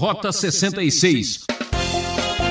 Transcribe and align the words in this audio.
Rota 0.00 0.32
66 0.32 1.44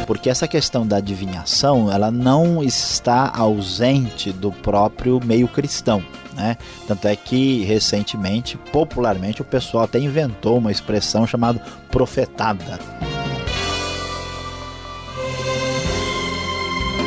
porque 0.06 0.30
essa 0.30 0.48
questão 0.48 0.86
da 0.86 0.98
adivinhação 0.98 1.92
ela 1.92 2.12
não 2.12 2.64
está 2.64 3.32
ausente 3.36 4.32
do 4.32 4.52
próprio 4.52 5.20
meio 5.24 5.48
cristão. 5.48 6.04
Né? 6.36 6.58
Tanto 6.88 7.08
é 7.08 7.16
que 7.16 7.64
recentemente, 7.64 8.58
popularmente, 8.72 9.42
o 9.42 9.46
pessoal 9.46 9.86
até 9.86 9.98
inventou 10.00 10.58
uma 10.60 10.72
expressão 10.72 11.26
chamada 11.26 11.60
profetada. 11.92 12.80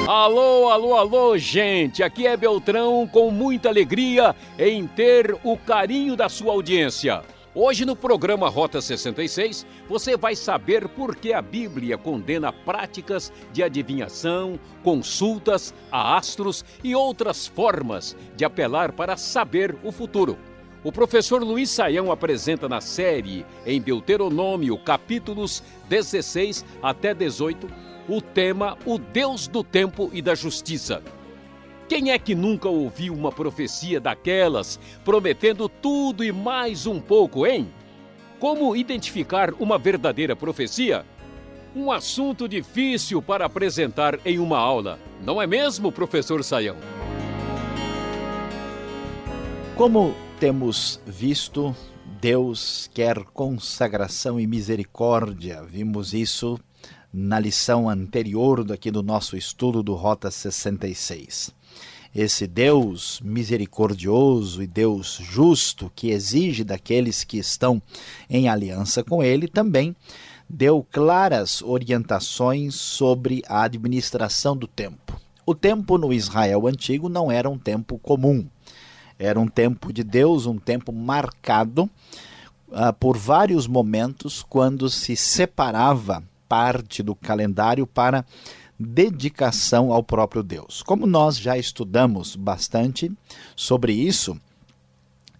Alô, 0.08 0.68
alô, 0.68 0.96
alô, 0.96 1.38
gente! 1.38 2.02
Aqui 2.02 2.26
é 2.26 2.36
Beltrão 2.36 3.08
com 3.10 3.30
muita 3.30 3.68
alegria 3.68 4.34
em 4.58 4.86
ter 4.86 5.36
o 5.42 5.56
carinho 5.56 6.14
da 6.16 6.28
sua 6.28 6.52
audiência. 6.52 7.22
Hoje 7.54 7.84
no 7.84 7.94
programa 7.94 8.48
Rota 8.48 8.80
66, 8.80 9.66
você 9.86 10.16
vai 10.16 10.34
saber 10.34 10.88
por 10.88 11.14
que 11.14 11.34
a 11.34 11.42
Bíblia 11.42 11.98
condena 11.98 12.50
práticas 12.50 13.30
de 13.52 13.62
adivinhação, 13.62 14.58
consultas 14.82 15.74
a 15.90 16.16
astros 16.16 16.64
e 16.82 16.94
outras 16.94 17.46
formas 17.46 18.16
de 18.34 18.46
apelar 18.46 18.92
para 18.92 19.18
saber 19.18 19.76
o 19.84 19.92
futuro. 19.92 20.38
O 20.82 20.90
professor 20.90 21.42
Luiz 21.42 21.68
Saião 21.68 22.10
apresenta 22.10 22.70
na 22.70 22.80
série 22.80 23.44
em 23.66 23.82
Deuteronômio, 23.82 24.78
capítulos 24.78 25.62
16 25.90 26.64
até 26.82 27.12
18, 27.12 27.68
o 28.08 28.22
tema 28.22 28.78
O 28.86 28.96
Deus 28.96 29.46
do 29.46 29.62
Tempo 29.62 30.08
e 30.14 30.22
da 30.22 30.34
Justiça. 30.34 31.02
Quem 31.88 32.10
é 32.10 32.18
que 32.18 32.34
nunca 32.34 32.68
ouviu 32.68 33.14
uma 33.14 33.30
profecia 33.30 34.00
daquelas 34.00 34.78
prometendo 35.04 35.68
tudo 35.68 36.24
e 36.24 36.32
mais 36.32 36.86
um 36.86 37.00
pouco, 37.00 37.46
hein? 37.46 37.68
Como 38.38 38.74
identificar 38.74 39.52
uma 39.54 39.78
verdadeira 39.78 40.34
profecia? 40.34 41.04
Um 41.74 41.90
assunto 41.90 42.48
difícil 42.48 43.22
para 43.22 43.46
apresentar 43.46 44.18
em 44.24 44.38
uma 44.38 44.58
aula, 44.58 44.98
não 45.22 45.40
é 45.40 45.46
mesmo, 45.46 45.92
professor 45.92 46.42
Saião? 46.42 46.76
Como 49.76 50.14
temos 50.38 51.00
visto, 51.06 51.74
Deus 52.20 52.90
quer 52.92 53.24
consagração 53.24 54.38
e 54.38 54.46
misericórdia. 54.46 55.62
Vimos 55.62 56.12
isso 56.12 56.58
na 57.12 57.38
lição 57.38 57.88
anterior 57.88 58.64
daqui 58.64 58.90
do 58.90 59.02
nosso 59.02 59.36
estudo 59.36 59.82
do 59.82 59.94
Rota 59.94 60.30
66 60.30 61.61
esse 62.14 62.46
Deus 62.46 63.20
misericordioso 63.24 64.62
e 64.62 64.66
Deus 64.66 65.18
justo 65.22 65.90
que 65.94 66.10
exige 66.10 66.62
daqueles 66.62 67.24
que 67.24 67.38
estão 67.38 67.80
em 68.28 68.48
aliança 68.48 69.02
com 69.02 69.22
Ele, 69.22 69.48
também 69.48 69.96
deu 70.48 70.86
claras 70.90 71.62
orientações 71.62 72.74
sobre 72.74 73.42
a 73.48 73.62
administração 73.62 74.54
do 74.54 74.66
tempo. 74.66 75.18
O 75.46 75.54
tempo 75.54 75.96
no 75.96 76.12
Israel 76.12 76.66
antigo 76.66 77.08
não 77.08 77.32
era 77.32 77.48
um 77.48 77.58
tempo 77.58 77.98
comum, 77.98 78.46
era 79.18 79.40
um 79.40 79.48
tempo 79.48 79.92
de 79.92 80.04
Deus, 80.04 80.46
um 80.46 80.58
tempo 80.58 80.92
marcado 80.92 81.90
uh, 82.68 82.92
por 83.00 83.16
vários 83.16 83.66
momentos 83.66 84.44
quando 84.46 84.90
se 84.90 85.16
separava 85.16 86.22
parte 86.48 87.02
do 87.02 87.14
calendário 87.14 87.86
para 87.86 88.26
dedicação 88.78 89.92
ao 89.92 90.02
próprio 90.02 90.42
Deus. 90.42 90.82
Como 90.82 91.06
nós 91.06 91.38
já 91.38 91.56
estudamos 91.56 92.36
bastante 92.36 93.10
sobre 93.54 93.92
isso, 93.92 94.38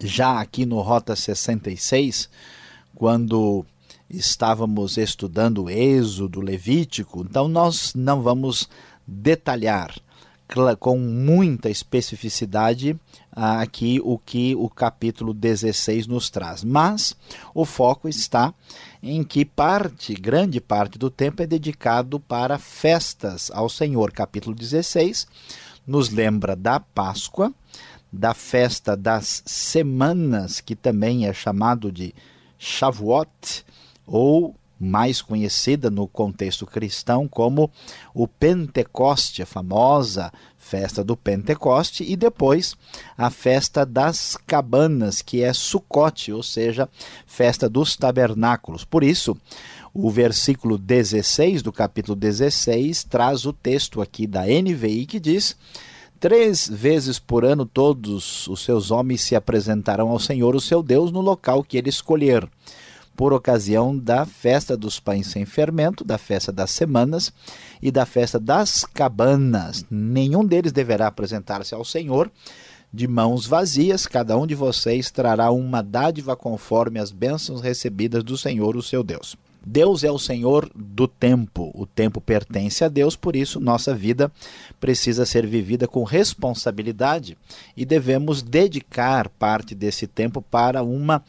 já 0.01 0.41
aqui 0.41 0.67
no 0.67 0.81
Rota 0.81 1.15
66, 1.15 2.29
quando 2.95 3.65
estávamos 4.09 4.97
estudando 4.97 5.65
o 5.65 5.71
Êxodo, 5.71 6.41
Levítico, 6.41 7.23
então 7.29 7.49
nós 7.49 7.95
não 7.95 8.21
vamos 8.23 8.69
detalhar 9.07 9.95
com 10.79 10.99
muita 10.99 11.71
especificidade 11.71 12.95
aqui 13.35 14.01
o 14.05 14.19
que 14.19 14.55
o 14.55 14.69
capítulo 14.69 15.33
16 15.33 16.07
nos 16.07 16.29
traz. 16.29 16.63
Mas 16.63 17.17
o 17.55 17.65
foco 17.65 18.09
está 18.09 18.53
em 19.03 19.25
que 19.25 19.45
parte, 19.45 20.15
grande 20.15 20.61
parte 20.61 20.97
do 20.97 21.11
tempo 21.11 21.43
é 21.43 21.47
dedicado 21.47 22.21
para 22.21 22.57
festas 22.57 23.51
ao 23.53 23.69
Senhor. 23.69 24.13
Capítulo 24.13 24.55
16 24.55 25.27
nos 25.85 26.11
lembra 26.11 26.55
da 26.55 26.79
Páscoa, 26.79 27.53
da 28.13 28.33
festa 28.33 28.97
das 28.97 29.43
semanas, 29.45 30.61
que 30.61 30.77
também 30.77 31.27
é 31.27 31.33
chamado 31.33 31.91
de 31.91 32.15
Shavuot, 32.57 33.65
ou 34.07 34.55
mais 34.79 35.21
conhecida 35.21 35.91
no 35.91 36.07
contexto 36.07 36.67
cristão 36.67 37.27
como 37.27 37.71
o 38.15 38.29
Pentecoste, 38.29 39.43
a 39.43 39.47
famosa 39.47 40.33
festa 40.63 41.03
do 41.03 41.17
Pentecoste, 41.17 42.05
e 42.05 42.15
depois 42.15 42.77
a 43.19 43.29
festa 43.29 43.85
das 43.85 44.39
cabanas, 44.47 45.21
que 45.21 45.43
é 45.43 45.53
Sucote, 45.53 46.33
ou 46.33 46.43
seja, 46.43 46.89
festa 47.27 47.69
dos 47.69 47.97
tabernáculos. 47.97 48.85
Por 48.85 49.03
isso, 49.03 49.37
o 49.93 50.09
versículo 50.09 50.79
16 50.79 51.61
do 51.61 51.73
capítulo 51.73 52.17
16 52.17 53.05
traz 53.05 53.45
o 53.45 53.53
texto 53.53 54.01
aqui 54.01 54.27
da 54.27 54.45
NVI 54.45 55.05
que 55.05 55.21
diz: 55.21 55.57
Três 56.19 56.69
vezes 56.69 57.19
por 57.19 57.45
ano 57.45 57.67
todos 57.67 58.47
os 58.47 58.65
seus 58.65 58.91
homens 58.91 59.21
se 59.21 59.35
apresentarão 59.35 60.09
ao 60.09 60.21
Senhor, 60.21 60.55
o 60.55 60.61
seu 60.61 60.83
Deus, 60.83 61.11
no 61.11 61.21
local 61.21 61.65
que 61.65 61.77
ele 61.77 61.91
escolher 61.91 62.49
por 63.17 63.33
ocasião 63.33 63.97
da 63.97 64.25
festa 64.25 64.77
dos 64.77 64.99
pães 64.99 65.27
sem 65.27 65.45
fermento, 65.45 66.05
da 66.05 66.19
festa 66.19 66.51
das 66.51 66.71
semanas 66.71 67.33
e 67.81 67.91
da 67.91 68.07
festa 68.07 68.39
das 68.39 68.85
cabanas. 68.85 69.85
Nenhum 69.91 70.45
deles 70.45 70.73
deverá 70.73 71.07
apresentar-se 71.07 71.75
ao 71.75 71.85
Senhor 71.85 72.31
de 72.93 73.09
mãos 73.09 73.47
vazias, 73.47 74.07
cada 74.07 74.37
um 74.37 74.47
de 74.47 74.55
vocês 74.55 75.11
trará 75.11 75.51
uma 75.51 75.83
dádiva 75.83 76.37
conforme 76.37 77.01
as 77.01 77.11
bênçãos 77.11 77.63
recebidas 77.63 78.23
do 78.23 78.37
Senhor, 78.37 78.77
o 78.77 78.83
seu 78.83 79.03
Deus. 79.03 79.35
Deus 79.65 80.03
é 80.03 80.11
o 80.11 80.19
Senhor 80.19 80.69
do 80.75 81.07
tempo, 81.07 81.71
o 81.75 81.87
tempo 81.87 82.21
pertence 82.21 82.85
a 82.85 82.89
Deus, 82.89 83.15
por 83.15 83.37
isso 83.37 83.61
nossa 83.61 83.95
vida 83.95 84.31
precisa 84.81 85.25
ser 85.25 85.47
vivida 85.47 85.87
com 85.87 86.03
responsabilidade 86.03 87.39
e 87.77 87.85
devemos 87.85 88.43
dedicar 88.43 89.29
parte 89.29 89.75
desse 89.75 90.07
tempo 90.07 90.43
para 90.43 90.83
uma 90.83 91.23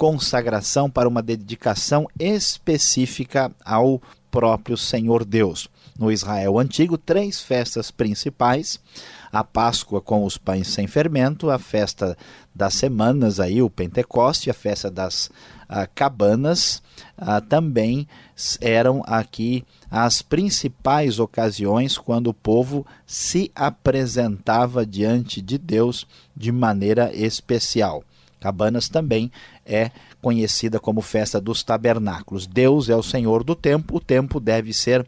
consagração, 0.00 0.88
para 0.88 1.06
uma 1.06 1.20
dedicação 1.20 2.08
específica 2.18 3.52
ao 3.62 4.00
próprio 4.30 4.74
Senhor 4.74 5.26
Deus. 5.26 5.68
No 5.98 6.10
Israel 6.10 6.58
antigo, 6.58 6.96
três 6.96 7.42
festas 7.42 7.90
principais: 7.90 8.80
a 9.30 9.44
Páscoa 9.44 10.00
com 10.00 10.24
os 10.24 10.38
pães 10.38 10.68
sem 10.68 10.86
fermento, 10.86 11.50
a 11.50 11.58
festa 11.58 12.16
das 12.54 12.72
semanas, 12.72 13.38
aí, 13.38 13.60
o 13.60 13.68
Pentecoste, 13.68 14.48
a 14.48 14.54
festa 14.54 14.90
das 14.90 15.30
ah, 15.68 15.86
cabanas, 15.86 16.82
ah, 17.18 17.42
também 17.42 18.08
eram 18.58 19.02
aqui 19.06 19.62
as 19.90 20.22
principais 20.22 21.18
ocasiões 21.18 21.98
quando 21.98 22.28
o 22.28 22.34
povo 22.34 22.86
se 23.04 23.52
apresentava 23.54 24.86
diante 24.86 25.42
de 25.42 25.58
Deus 25.58 26.06
de 26.34 26.50
maneira 26.50 27.14
especial. 27.14 28.02
Cabanas 28.40 28.88
também 28.88 29.30
é 29.64 29.90
conhecida 30.22 30.80
como 30.80 31.00
festa 31.00 31.40
dos 31.40 31.62
tabernáculos. 31.62 32.46
Deus 32.46 32.88
é 32.88 32.96
o 32.96 33.02
Senhor 33.02 33.44
do 33.44 33.54
tempo, 33.54 33.96
o 33.96 34.00
tempo 34.00 34.40
deve 34.40 34.72
ser 34.72 35.06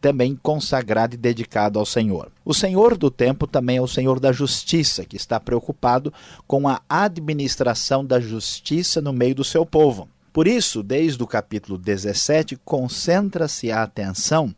também 0.00 0.38
consagrado 0.42 1.14
e 1.14 1.18
dedicado 1.18 1.78
ao 1.78 1.84
Senhor. 1.84 2.30
O 2.44 2.54
Senhor 2.54 2.96
do 2.96 3.10
tempo 3.10 3.46
também 3.46 3.76
é 3.76 3.82
o 3.82 3.88
Senhor 3.88 4.18
da 4.18 4.32
justiça, 4.32 5.04
que 5.04 5.16
está 5.16 5.38
preocupado 5.38 6.12
com 6.46 6.66
a 6.66 6.80
administração 6.88 8.04
da 8.04 8.18
justiça 8.18 9.00
no 9.00 9.12
meio 9.12 9.34
do 9.34 9.44
seu 9.44 9.66
povo. 9.66 10.08
Por 10.32 10.46
isso, 10.46 10.82
desde 10.82 11.22
o 11.22 11.26
capítulo 11.26 11.76
17, 11.76 12.56
concentra-se 12.64 13.70
a 13.70 13.82
atenção 13.82 14.54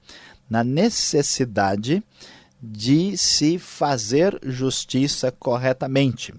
na 0.48 0.62
necessidade 0.62 2.02
de 2.62 3.16
se 3.18 3.58
fazer 3.58 4.38
justiça 4.44 5.32
corretamente. 5.32 6.32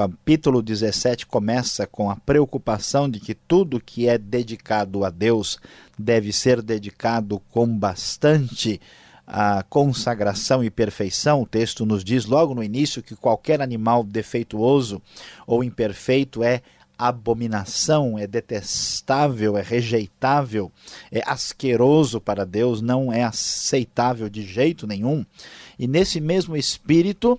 Capítulo 0.00 0.62
17 0.62 1.26
começa 1.26 1.86
com 1.86 2.10
a 2.10 2.16
preocupação 2.16 3.06
de 3.06 3.20
que 3.20 3.34
tudo 3.34 3.78
que 3.78 4.08
é 4.08 4.16
dedicado 4.16 5.04
a 5.04 5.10
Deus 5.10 5.58
deve 5.98 6.32
ser 6.32 6.62
dedicado 6.62 7.38
com 7.50 7.68
bastante 7.68 8.80
a 9.26 9.62
consagração 9.62 10.64
e 10.64 10.70
perfeição. 10.70 11.42
O 11.42 11.46
texto 11.46 11.84
nos 11.84 12.02
diz 12.02 12.24
logo 12.24 12.54
no 12.54 12.64
início 12.64 13.02
que 13.02 13.14
qualquer 13.14 13.60
animal 13.60 14.02
defeituoso 14.02 15.02
ou 15.46 15.62
imperfeito 15.62 16.42
é 16.42 16.62
abominação, 16.96 18.18
é 18.18 18.26
detestável, 18.26 19.58
é 19.58 19.62
rejeitável, 19.62 20.72
é 21.12 21.22
asqueroso 21.26 22.22
para 22.22 22.46
Deus, 22.46 22.80
não 22.80 23.12
é 23.12 23.22
aceitável 23.22 24.30
de 24.30 24.46
jeito 24.46 24.86
nenhum. 24.86 25.26
E 25.78 25.86
nesse 25.86 26.22
mesmo 26.22 26.56
espírito, 26.56 27.38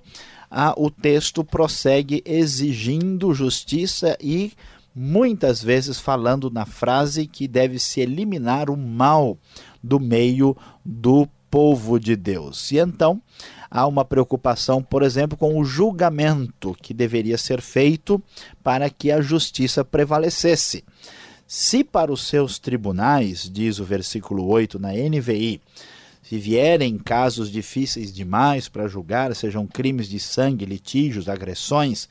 ah, 0.51 0.73
o 0.77 0.91
texto 0.91 1.45
prossegue 1.45 2.21
exigindo 2.25 3.33
justiça 3.33 4.17
e 4.19 4.51
muitas 4.93 5.63
vezes 5.63 5.97
falando 5.97 6.51
na 6.51 6.65
frase 6.65 7.25
que 7.25 7.47
deve 7.47 7.79
se 7.79 8.01
eliminar 8.01 8.69
o 8.69 8.75
mal 8.75 9.37
do 9.81 9.97
meio 9.97 10.55
do 10.83 11.25
povo 11.49 11.97
de 11.97 12.17
Deus. 12.17 12.69
E 12.71 12.77
então 12.77 13.21
há 13.69 13.87
uma 13.87 14.03
preocupação, 14.03 14.83
por 14.83 15.03
exemplo, 15.03 15.37
com 15.37 15.57
o 15.57 15.63
julgamento 15.63 16.75
que 16.81 16.93
deveria 16.93 17.37
ser 17.37 17.61
feito 17.61 18.21
para 18.61 18.89
que 18.89 19.09
a 19.09 19.21
justiça 19.21 19.85
prevalecesse. 19.85 20.83
Se 21.47 21.83
para 21.83 22.11
os 22.11 22.27
seus 22.27 22.59
tribunais, 22.59 23.49
diz 23.49 23.79
o 23.79 23.85
versículo 23.85 24.45
8 24.47 24.79
na 24.79 24.91
NVI, 24.93 25.61
se 26.31 26.37
vierem 26.37 26.97
casos 26.97 27.51
difíceis 27.51 28.13
demais 28.13 28.69
para 28.69 28.87
julgar, 28.87 29.35
sejam 29.35 29.67
crimes 29.67 30.07
de 30.07 30.17
sangue, 30.17 30.63
litígios, 30.63 31.27
agressões, 31.27 32.07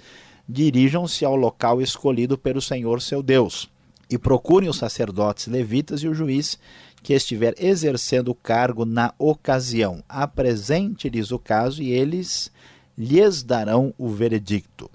dirijam-se 0.46 1.24
ao 1.24 1.34
local 1.34 1.80
escolhido 1.80 2.36
pelo 2.36 2.60
Senhor 2.60 3.00
seu 3.00 3.22
Deus 3.22 3.70
e 4.10 4.18
procurem 4.18 4.68
os 4.68 4.76
sacerdotes 4.76 5.46
levitas 5.46 6.02
e 6.02 6.06
o 6.06 6.12
juiz 6.12 6.58
que 7.02 7.14
estiver 7.14 7.54
exercendo 7.58 8.28
o 8.28 8.34
cargo 8.34 8.84
na 8.84 9.14
ocasião. 9.18 10.04
Apresente-lhes 10.06 11.30
o 11.30 11.38
caso 11.38 11.82
e 11.82 11.90
eles 11.90 12.52
lhes 12.98 13.42
darão 13.42 13.94
o 13.96 14.10
veredicto. 14.10 14.90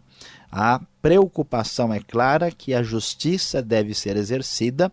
A 0.51 0.80
preocupação 1.01 1.92
é 1.92 2.00
clara 2.00 2.51
que 2.51 2.75
a 2.75 2.83
justiça 2.83 3.60
deve 3.60 3.95
ser 3.95 4.18
exercida, 4.18 4.92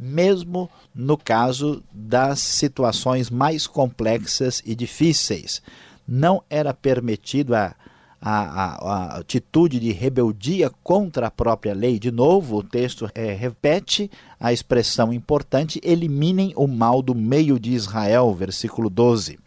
mesmo 0.00 0.70
no 0.94 1.16
caso 1.18 1.82
das 1.92 2.40
situações 2.40 3.28
mais 3.28 3.66
complexas 3.66 4.62
e 4.64 4.74
difíceis. 4.74 5.60
Não 6.08 6.42
era 6.48 6.72
permitido 6.72 7.54
a 7.54 7.76
a, 8.20 8.34
a, 8.34 9.18
atitude 9.18 9.80
de 9.80 9.92
rebeldia 9.92 10.70
contra 10.82 11.28
a 11.28 11.30
própria 11.30 11.72
lei. 11.72 11.98
De 11.98 12.10
novo, 12.10 12.58
o 12.58 12.62
texto 12.62 13.10
é, 13.14 13.32
repete 13.32 14.10
a 14.38 14.52
expressão 14.52 15.12
importante: 15.12 15.80
eliminem 15.82 16.52
o 16.54 16.66
mal 16.66 17.00
do 17.00 17.14
meio 17.14 17.58
de 17.58 17.72
Israel, 17.72 18.34
versículo 18.34 18.90
12. 18.90 19.38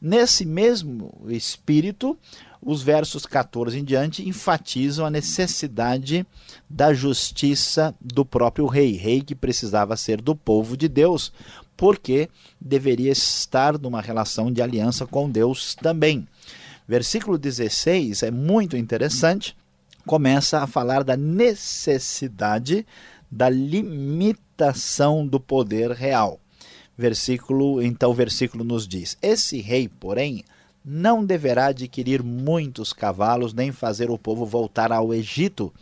Nesse 0.00 0.44
mesmo 0.44 1.14
espírito, 1.28 2.18
os 2.64 2.80
versos 2.80 3.26
14 3.26 3.78
em 3.78 3.84
diante 3.84 4.26
enfatizam 4.26 5.04
a 5.04 5.10
necessidade 5.10 6.24
da 6.70 6.94
justiça 6.94 7.92
do 8.00 8.24
próprio 8.24 8.66
rei, 8.66 8.96
rei 8.96 9.20
que 9.20 9.34
precisava 9.34 9.96
ser 9.96 10.22
do 10.22 10.36
povo 10.36 10.76
de 10.76 10.88
Deus, 10.88 11.32
porque 11.76 12.28
deveria 12.60 13.10
estar 13.10 13.76
numa 13.78 14.00
relação 14.00 14.52
de 14.52 14.62
aliança 14.62 15.04
com 15.04 15.28
Deus 15.28 15.74
também. 15.74 16.26
Versículo 16.86 17.36
16 17.36 18.22
é 18.22 18.30
muito 18.30 18.76
interessante, 18.76 19.56
começa 20.06 20.60
a 20.60 20.66
falar 20.66 21.02
da 21.02 21.16
necessidade 21.16 22.86
da 23.28 23.48
limitação 23.48 25.26
do 25.26 25.40
poder 25.40 25.90
real. 25.90 26.38
Versículo, 26.96 27.82
então 27.82 28.10
o 28.10 28.14
versículo 28.14 28.62
nos 28.62 28.86
diz: 28.86 29.16
Esse 29.22 29.60
rei, 29.60 29.88
porém, 29.88 30.44
não 30.84 31.24
deverá 31.24 31.66
adquirir 31.66 32.22
muitos 32.22 32.92
cavalos, 32.92 33.54
nem 33.54 33.70
fazer 33.70 34.10
o 34.10 34.18
povo 34.18 34.44
voltar 34.44 34.92
ao 34.92 35.14
Egito 35.14 35.72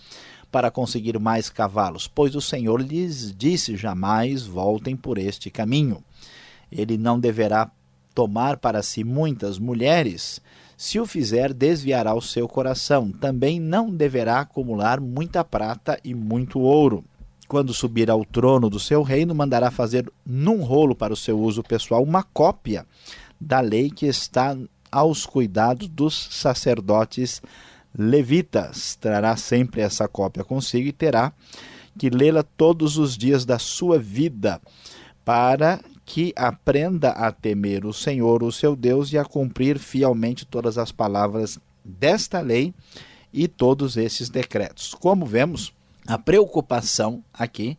para 0.51 0.71
conseguir 0.71 1.19
mais 1.19 1.49
cavalos, 1.49 2.09
pois 2.09 2.35
o 2.35 2.41
Senhor 2.41 2.81
lhes 2.81 3.35
disse: 3.37 3.77
jamais 3.77 4.45
voltem 4.45 4.97
por 4.97 5.17
este 5.19 5.51
caminho. 5.51 6.03
Ele 6.71 6.99
não 6.99 7.19
deverá 7.19 7.71
tomar 8.15 8.57
para 8.57 8.83
si 8.83 9.05
muitas 9.05 9.59
mulheres, 9.59 10.41
se 10.77 10.99
o 10.99 11.05
fizer, 11.05 11.53
desviará 11.53 12.15
o 12.15 12.23
seu 12.23 12.49
coração. 12.49 13.13
Também 13.13 13.61
não 13.61 13.91
deverá 13.91 14.41
acumular 14.41 14.99
muita 14.99 15.45
prata 15.45 16.01
e 16.03 16.15
muito 16.15 16.59
ouro. 16.59 17.05
Quando 17.47 17.75
subir 17.75 18.11
ao 18.11 18.25
trono 18.25 18.71
do 18.71 18.81
seu 18.81 19.03
reino, 19.03 19.35
mandará 19.35 19.71
fazer 19.71 20.11
num 20.25 20.63
rolo 20.63 20.95
para 20.95 21.13
o 21.13 21.17
seu 21.17 21.39
uso 21.39 21.63
pessoal 21.63 22.03
uma 22.03 22.23
cópia 22.23 22.87
da 23.39 23.61
lei 23.61 23.91
que 23.91 24.07
está 24.07 24.57
aos 24.91 25.27
cuidados 25.27 25.89
dos 25.89 26.29
sacerdotes 26.31 27.43
levitas. 27.97 28.97
Trará 28.97 29.37
sempre 29.37 29.81
essa 29.81 30.09
cópia 30.09 30.45
consigo 30.45 30.89
e 30.89 30.93
terá 30.93 31.33
que 31.99 32.09
lê-la 32.09 32.43
todos 32.43 32.97
os 32.97 33.17
dias 33.17 33.45
da 33.45 33.59
sua 33.59 33.99
vida, 33.99 34.61
para 35.25 35.81
que 36.05 36.33
aprenda 36.37 37.11
a 37.11 37.31
temer 37.31 37.85
o 37.85 37.93
Senhor, 37.93 38.43
o 38.43 38.51
seu 38.51 38.75
Deus, 38.75 39.13
e 39.13 39.19
a 39.19 39.25
cumprir 39.25 39.79
fielmente 39.79 40.47
todas 40.47 40.79
as 40.79 40.91
palavras 40.91 41.59
desta 41.85 42.41
lei 42.41 42.75
e 43.33 43.47
todos 43.47 43.97
esses 43.97 44.29
decretos. 44.29 44.95
Como 44.95 45.27
vemos, 45.27 45.73
a 46.07 46.19
preocupação 46.19 47.23
aqui 47.33 47.77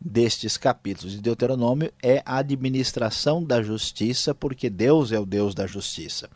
destes 0.00 0.56
capítulos 0.56 1.12
de 1.12 1.20
Deuteronômio 1.20 1.92
é 2.02 2.22
a 2.24 2.38
administração 2.38 3.42
da 3.42 3.62
justiça, 3.62 4.34
porque 4.34 4.70
Deus 4.70 5.12
é 5.12 5.18
o 5.18 5.26
Deus 5.26 5.54
da 5.54 5.66
justiça. 5.66 6.28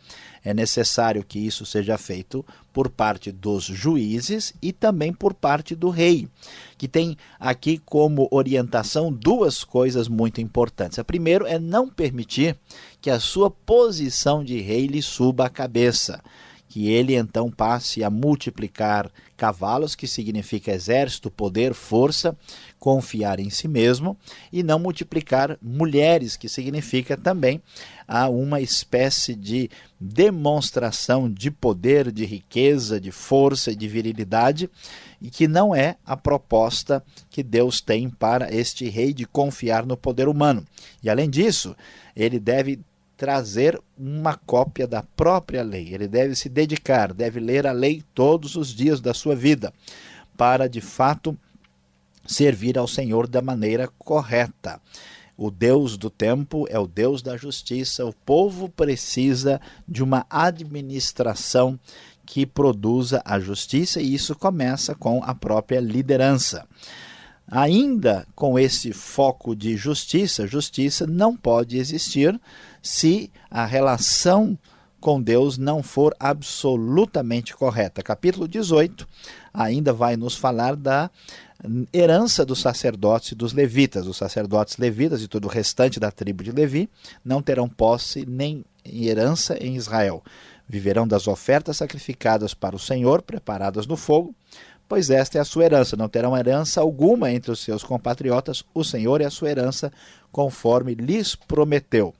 É 0.44 0.53
necessário 0.53 1.25
que 1.25 1.38
isso 1.38 1.64
seja 1.64 1.97
feito 1.97 2.44
por 2.73 2.88
parte 2.88 3.31
dos 3.31 3.64
juízes 3.64 4.53
e 4.61 4.73
também 4.73 5.12
por 5.12 5.32
parte 5.32 5.76
do 5.76 5.88
rei, 5.88 6.29
que 6.76 6.88
tem 6.88 7.17
aqui 7.38 7.79
como 7.85 8.26
orientação 8.31 9.12
duas 9.12 9.62
coisas 9.62 10.09
muito 10.09 10.41
importantes. 10.41 10.99
A 10.99 11.05
primeira 11.05 11.49
é 11.49 11.59
não 11.61 11.88
permitir 11.88 12.56
que 13.00 13.11
a 13.11 13.20
sua 13.20 13.50
posição 13.50 14.43
de 14.43 14.61
rei 14.61 14.87
lhe 14.87 15.03
suba 15.03 15.47
a 15.47 15.50
cabeça 15.50 16.20
que 16.72 16.88
ele 16.88 17.14
então 17.14 17.50
passe 17.50 18.02
a 18.02 18.08
multiplicar 18.08 19.10
cavalos, 19.36 19.94
que 19.94 20.06
significa 20.06 20.72
exército, 20.72 21.30
poder, 21.30 21.74
força, 21.74 22.34
confiar 22.78 23.38
em 23.38 23.50
si 23.50 23.69
mesmo, 23.69 24.16
e 24.50 24.62
não 24.62 24.78
multiplicar 24.78 25.58
mulheres, 25.60 26.34
que 26.34 26.48
significa 26.48 27.14
também 27.14 27.60
a 28.08 28.26
uma 28.26 28.58
espécie 28.58 29.34
de 29.34 29.69
demonstração 30.00 31.30
de 31.30 31.50
poder, 31.50 32.10
de 32.10 32.24
riqueza, 32.24 32.98
de 32.98 33.10
força 33.10 33.70
e 33.70 33.76
de 33.76 33.86
virilidade, 33.86 34.70
e 35.20 35.28
que 35.28 35.46
não 35.46 35.75
é 35.75 35.96
a 36.06 36.16
proposta 36.16 37.04
que 37.28 37.42
Deus 37.42 37.82
tem 37.82 38.08
para 38.08 38.50
este 38.50 38.88
rei 38.88 39.12
de 39.12 39.26
confiar 39.26 39.84
no 39.84 39.94
poder 39.94 40.26
humano. 40.26 40.64
E 41.02 41.10
além 41.10 41.28
disso, 41.28 41.76
ele 42.16 42.40
deve 42.40 42.80
trazer 43.17 43.81
uma 43.97 44.35
cópia 44.35 44.87
da 44.87 45.03
própria 45.03 45.62
lei. 45.62 45.94
Ele 45.94 46.09
deve 46.09 46.35
se 46.35 46.49
dedicar, 46.49 47.12
deve 47.12 47.41
ler 47.41 47.67
a 47.67 47.73
lei 47.73 48.03
todos 48.14 48.56
os 48.56 48.69
dias 48.75 49.00
da 49.00 49.14
sua 49.14 49.37
vida, 49.37 49.73
para 50.37 50.69
de 50.69 50.81
fato 50.81 51.37
servir 52.26 52.79
ao 52.79 52.88
Senhor 52.88 53.26
da 53.26 53.43
maneira 53.43 53.88
correta. 53.99 54.81
O 55.37 55.50
Deus 55.50 55.97
do 55.97 56.11
tempo 56.11 56.67
é 56.69 56.79
o 56.79 56.87
Deus 56.87 57.23
da 57.23 57.37
justiça. 57.37 58.04
O 58.04 58.12
povo 58.12 58.69
precisa 58.69 59.61
de 59.88 60.02
uma 60.02 60.26
administração 60.28 61.78
que 62.25 62.47
produza 62.47 63.21
a 63.25 63.40
justiça 63.40 64.00
e 64.00 64.14
isso 64.14 64.35
começa 64.35 64.95
com 64.95 65.23
a 65.25 65.35
própria 65.35 65.81
liderança. 65.81 66.66
Ainda 67.54 68.26
com 68.35 68.59
esse 68.59 68.94
foco 68.94 69.54
de 69.54 69.76
justiça, 69.76 70.47
justiça 70.47 71.06
não 71.06 71.37
pode 71.37 71.76
existir 71.76 72.40
se 72.80 73.30
a 73.50 73.66
relação 73.66 74.59
com 74.99 75.21
Deus 75.21 75.59
não 75.59 75.82
for 75.82 76.16
absolutamente 76.18 77.54
correta. 77.54 78.02
Capítulo 78.02 78.49
18 78.49 79.06
ainda 79.52 79.92
vai 79.92 80.16
nos 80.16 80.35
falar 80.35 80.75
da 80.75 81.11
herança 81.92 82.42
dos 82.42 82.59
sacerdotes 82.59 83.32
e 83.32 83.35
dos 83.35 83.52
levitas. 83.52 84.06
Os 84.06 84.16
sacerdotes 84.16 84.78
levitas 84.78 85.21
e 85.21 85.28
todo 85.28 85.44
o 85.44 85.50
restante 85.50 86.00
da 86.00 86.11
tribo 86.11 86.42
de 86.42 86.52
Levi 86.52 86.88
não 87.23 87.42
terão 87.42 87.68
posse 87.68 88.25
nem 88.25 88.64
herança 88.82 89.62
em 89.62 89.76
Israel. 89.76 90.23
Viverão 90.66 91.06
das 91.06 91.28
ofertas 91.28 91.76
sacrificadas 91.76 92.54
para 92.54 92.75
o 92.75 92.78
Senhor, 92.78 93.21
preparadas 93.21 93.87
no 93.87 93.99
fogo, 93.99 94.35
pois 94.92 95.08
esta 95.08 95.38
é 95.38 95.40
a 95.40 95.44
sua 95.46 95.64
herança. 95.64 95.96
Não 95.96 96.06
terão 96.06 96.37
herança 96.37 96.78
alguma 96.78 97.32
entre 97.32 97.50
os 97.50 97.61
seus 97.61 97.82
compatriotas, 97.82 98.62
o 98.75 98.84
Senhor 98.84 99.22
é 99.22 99.25
a 99.25 99.30
sua 99.30 99.49
herança, 99.49 99.90
conforme 100.30 100.94
lhes 100.94 101.34
prometeu. 101.34 102.14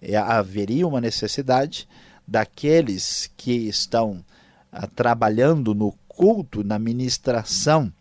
E 0.00 0.14
haveria 0.14 0.86
uma 0.86 1.00
necessidade 1.00 1.88
daqueles 2.24 3.28
que 3.36 3.50
estão 3.50 4.24
ah, 4.70 4.86
trabalhando 4.86 5.74
no 5.74 5.92
culto, 6.06 6.62
na 6.62 6.78
ministração 6.78 7.92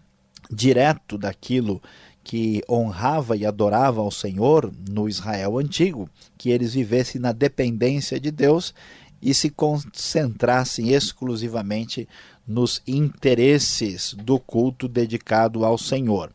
direto 0.51 1.17
daquilo 1.17 1.81
que 2.23 2.61
honrava 2.69 3.35
e 3.35 3.43
adorava 3.43 4.01
ao 4.01 4.11
Senhor 4.11 4.71
no 4.87 5.09
Israel 5.09 5.57
antigo, 5.57 6.07
que 6.37 6.51
eles 6.51 6.75
vivessem 6.75 7.19
na 7.19 7.31
dependência 7.31 8.19
de 8.19 8.29
Deus 8.29 8.71
e 9.19 9.33
se 9.33 9.49
concentrassem 9.49 10.93
exclusivamente 10.93 12.07
nos 12.47 12.81
interesses 12.85 14.13
do 14.13 14.39
culto 14.39 14.87
dedicado 14.87 15.65
ao 15.65 15.77
Senhor. 15.77 16.31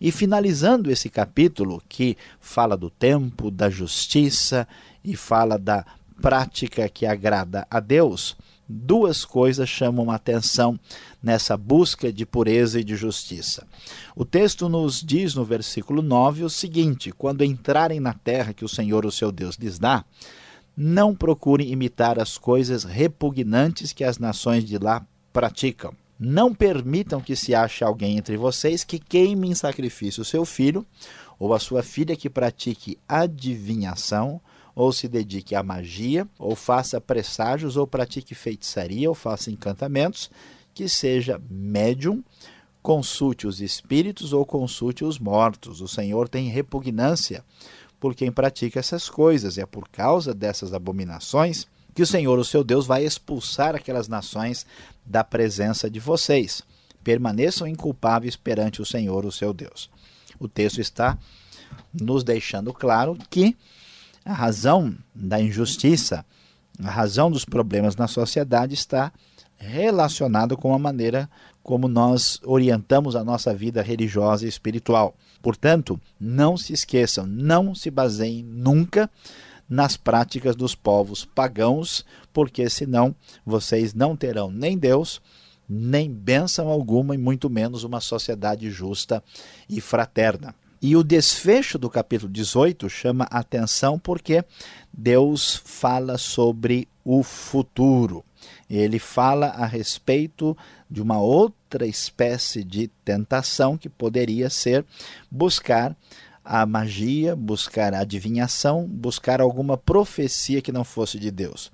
E 0.00 0.10
finalizando 0.10 0.90
esse 0.90 1.10
capítulo, 1.10 1.82
que 1.88 2.16
fala 2.40 2.76
do 2.76 2.88
tempo, 2.88 3.50
da 3.50 3.68
justiça 3.68 4.66
e 5.04 5.14
fala 5.14 5.58
da 5.58 5.84
prática 6.20 6.88
que 6.88 7.04
agrada 7.04 7.66
a 7.70 7.80
Deus, 7.80 8.36
duas 8.66 9.24
coisas 9.24 9.68
chamam 9.68 10.10
a 10.10 10.14
atenção 10.14 10.78
nessa 11.22 11.56
busca 11.56 12.12
de 12.12 12.24
pureza 12.24 12.80
e 12.80 12.84
de 12.84 12.94
justiça. 12.94 13.66
O 14.14 14.24
texto 14.24 14.68
nos 14.68 15.02
diz 15.02 15.34
no 15.34 15.44
versículo 15.44 16.00
9 16.00 16.44
o 16.44 16.50
seguinte: 16.50 17.12
Quando 17.12 17.44
entrarem 17.44 18.00
na 18.00 18.14
terra 18.14 18.54
que 18.54 18.64
o 18.64 18.68
Senhor, 18.68 19.04
o 19.04 19.12
seu 19.12 19.32
Deus, 19.32 19.56
lhes 19.56 19.78
dá, 19.78 20.04
não 20.76 21.14
procurem 21.14 21.70
imitar 21.70 22.18
as 22.18 22.38
coisas 22.38 22.84
repugnantes 22.84 23.92
que 23.92 24.04
as 24.04 24.18
nações 24.18 24.64
de 24.64 24.78
lá 24.78 25.04
praticam. 25.32 25.94
Não 26.18 26.54
permitam 26.54 27.20
que 27.20 27.34
se 27.34 27.54
ache 27.54 27.82
alguém 27.82 28.18
entre 28.18 28.36
vocês 28.36 28.84
que 28.84 28.98
queime 28.98 29.48
em 29.48 29.54
sacrifício 29.54 30.22
o 30.22 30.24
seu 30.24 30.44
filho 30.44 30.84
ou 31.38 31.54
a 31.54 31.58
sua 31.58 31.82
filha 31.82 32.14
que 32.14 32.28
pratique 32.28 32.98
adivinhação 33.08 34.40
ou 34.74 34.92
se 34.92 35.08
dedique 35.08 35.54
à 35.54 35.62
magia, 35.62 36.26
ou 36.38 36.54
faça 36.54 37.00
presságios, 37.00 37.76
ou 37.76 37.86
pratique 37.86 38.34
feitiçaria, 38.34 39.08
ou 39.08 39.14
faça 39.14 39.50
encantamentos, 39.50 40.30
que 40.72 40.88
seja 40.88 41.40
médium, 41.50 42.22
consulte 42.82 43.46
os 43.46 43.60
espíritos 43.60 44.32
ou 44.32 44.46
consulte 44.46 45.04
os 45.04 45.18
mortos. 45.18 45.80
O 45.80 45.88
Senhor 45.88 46.28
tem 46.28 46.48
repugnância 46.48 47.44
por 47.98 48.14
quem 48.14 48.32
pratica 48.32 48.78
essas 48.78 49.08
coisas. 49.10 49.58
É 49.58 49.66
por 49.66 49.88
causa 49.88 50.32
dessas 50.32 50.72
abominações 50.72 51.66
que 52.00 52.04
o 52.04 52.06
Senhor, 52.06 52.38
o 52.38 52.44
seu 52.46 52.64
Deus, 52.64 52.86
vai 52.86 53.04
expulsar 53.04 53.76
aquelas 53.76 54.08
nações 54.08 54.64
da 55.04 55.22
presença 55.22 55.90
de 55.90 56.00
vocês. 56.00 56.62
Permaneçam 57.04 57.66
inculpáveis 57.66 58.36
perante 58.36 58.80
o 58.80 58.86
Senhor, 58.86 59.26
o 59.26 59.30
seu 59.30 59.52
Deus. 59.52 59.90
O 60.38 60.48
texto 60.48 60.80
está 60.80 61.18
nos 61.92 62.24
deixando 62.24 62.72
claro 62.72 63.18
que 63.28 63.54
a 64.24 64.32
razão 64.32 64.96
da 65.14 65.42
injustiça, 65.42 66.24
a 66.82 66.90
razão 66.90 67.30
dos 67.30 67.44
problemas 67.44 67.96
na 67.96 68.08
sociedade 68.08 68.72
está 68.72 69.12
relacionada 69.58 70.56
com 70.56 70.72
a 70.72 70.78
maneira 70.78 71.28
como 71.62 71.86
nós 71.86 72.40
orientamos 72.44 73.14
a 73.14 73.22
nossa 73.22 73.52
vida 73.52 73.82
religiosa 73.82 74.46
e 74.46 74.48
espiritual. 74.48 75.14
Portanto, 75.42 76.00
não 76.18 76.56
se 76.56 76.72
esqueçam, 76.72 77.26
não 77.26 77.74
se 77.74 77.90
baseiem 77.90 78.42
nunca 78.42 79.10
nas 79.70 79.96
práticas 79.96 80.56
dos 80.56 80.74
povos 80.74 81.24
pagãos, 81.24 82.04
porque 82.32 82.68
senão 82.68 83.14
vocês 83.46 83.94
não 83.94 84.16
terão 84.16 84.50
nem 84.50 84.76
Deus, 84.76 85.22
nem 85.68 86.12
bênção 86.12 86.68
alguma 86.68 87.14
e 87.14 87.18
muito 87.18 87.48
menos 87.48 87.84
uma 87.84 88.00
sociedade 88.00 88.68
justa 88.68 89.22
e 89.68 89.80
fraterna. 89.80 90.52
E 90.82 90.96
o 90.96 91.04
desfecho 91.04 91.78
do 91.78 91.88
capítulo 91.88 92.32
18 92.32 92.88
chama 92.88 93.24
atenção 93.30 93.98
porque 93.98 94.42
Deus 94.92 95.62
fala 95.64 96.18
sobre 96.18 96.88
o 97.04 97.22
futuro. 97.22 98.24
Ele 98.68 98.98
fala 98.98 99.48
a 99.48 99.66
respeito 99.66 100.56
de 100.90 101.02
uma 101.02 101.20
outra 101.20 101.86
espécie 101.86 102.64
de 102.64 102.88
tentação 103.04 103.76
que 103.76 103.88
poderia 103.88 104.48
ser 104.48 104.84
buscar 105.30 105.94
a 106.52 106.66
magia, 106.66 107.36
buscar 107.36 107.94
a 107.94 108.00
adivinhação, 108.00 108.84
buscar 108.84 109.40
alguma 109.40 109.76
profecia 109.78 110.60
que 110.60 110.72
não 110.72 110.82
fosse 110.82 111.16
de 111.16 111.30
Deus. 111.30 111.70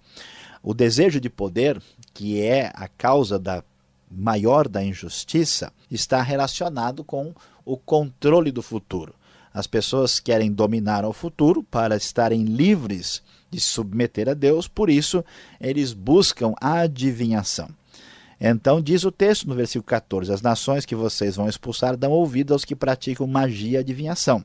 O 0.63 0.75
desejo 0.75 1.19
de 1.19 1.31
poder, 1.31 1.81
que 2.13 2.43
é 2.43 2.71
a 2.75 2.87
causa 2.87 3.39
da 3.39 3.65
maior 4.11 4.69
da 4.69 4.85
injustiça, 4.85 5.73
está 5.91 6.21
relacionado 6.21 7.03
com 7.03 7.35
o 7.65 7.79
controle 7.79 8.53
do 8.53 8.61
futuro. 8.61 9.15
As 9.51 9.67
pessoas 9.67 10.21
querem 10.21 10.53
dominar 10.53 11.07
o 11.07 11.13
futuro 11.15 11.63
para 11.63 11.97
estarem 11.97 12.45
livres 12.45 13.23
de 13.51 13.59
submeter 13.59 14.29
a 14.29 14.35
Deus, 14.35 14.69
por 14.69 14.91
isso 14.91 15.25
eles 15.59 15.95
buscam 15.95 16.53
a 16.61 16.81
adivinhação. 16.81 17.71
Então 18.41 18.81
diz 18.81 19.05
o 19.05 19.11
texto 19.11 19.49
no 19.49 19.55
versículo 19.55 19.85
14: 19.85 20.33
As 20.33 20.43
nações 20.43 20.85
que 20.85 20.95
vocês 20.95 21.37
vão 21.37 21.49
expulsar 21.49 21.97
dão 21.97 22.13
ouvido 22.13 22.53
aos 22.53 22.65
que 22.65 22.77
praticam 22.77 23.27
magia 23.27 23.79
e 23.79 23.81
adivinhação. 23.81 24.45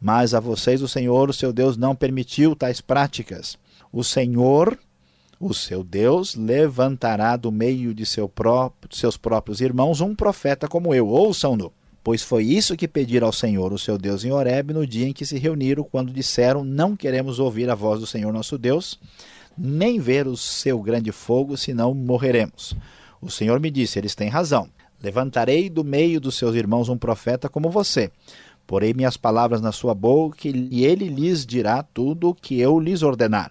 Mas 0.00 0.34
a 0.34 0.40
vocês 0.40 0.82
o 0.82 0.88
Senhor, 0.88 1.28
o 1.28 1.34
seu 1.34 1.52
Deus, 1.52 1.76
não 1.76 1.94
permitiu 1.94 2.56
tais 2.56 2.80
práticas. 2.80 3.58
O 3.92 4.02
Senhor, 4.02 4.78
o 5.38 5.52
seu 5.52 5.84
Deus, 5.84 6.34
levantará 6.34 7.36
do 7.36 7.52
meio 7.52 7.92
de 7.92 8.06
seu 8.06 8.28
próprio, 8.28 8.96
seus 8.96 9.16
próprios 9.16 9.60
irmãos 9.60 10.00
um 10.00 10.14
profeta 10.14 10.66
como 10.66 10.94
eu. 10.94 11.08
Ouçam-no 11.08 11.72
pois 12.02 12.22
foi 12.22 12.44
isso 12.44 12.76
que 12.76 12.88
pediram 12.88 13.26
ao 13.26 13.32
Senhor, 13.32 13.72
o 13.72 13.78
seu 13.78 13.98
Deus, 13.98 14.24
em 14.24 14.32
Horeb, 14.32 14.72
no 14.72 14.86
dia 14.86 15.06
em 15.06 15.12
que 15.12 15.26
se 15.26 15.38
reuniram, 15.38 15.84
quando 15.84 16.12
disseram: 16.12 16.64
Não 16.64 16.96
queremos 16.96 17.38
ouvir 17.38 17.70
a 17.70 17.74
voz 17.74 18.00
do 18.00 18.06
Senhor 18.06 18.32
nosso 18.32 18.58
Deus, 18.58 18.98
nem 19.56 19.98
ver 20.00 20.26
o 20.26 20.36
seu 20.36 20.80
grande 20.80 21.12
fogo, 21.12 21.56
senão 21.56 21.94
morreremos. 21.94 22.74
O 23.20 23.30
Senhor 23.30 23.60
me 23.60 23.70
disse: 23.70 23.98
Eles 23.98 24.14
têm 24.14 24.28
razão. 24.28 24.68
Levantarei 25.02 25.70
do 25.70 25.82
meio 25.82 26.20
dos 26.20 26.36
seus 26.36 26.54
irmãos 26.54 26.88
um 26.88 26.96
profeta 26.96 27.48
como 27.48 27.70
você. 27.70 28.10
Porei 28.66 28.94
minhas 28.94 29.16
palavras 29.16 29.60
na 29.60 29.72
sua 29.72 29.94
boca 29.94 30.42
e 30.44 30.84
ele 30.84 31.08
lhes 31.08 31.44
dirá 31.44 31.82
tudo 31.82 32.28
o 32.28 32.34
que 32.34 32.60
eu 32.60 32.78
lhes 32.78 33.02
ordenar. 33.02 33.50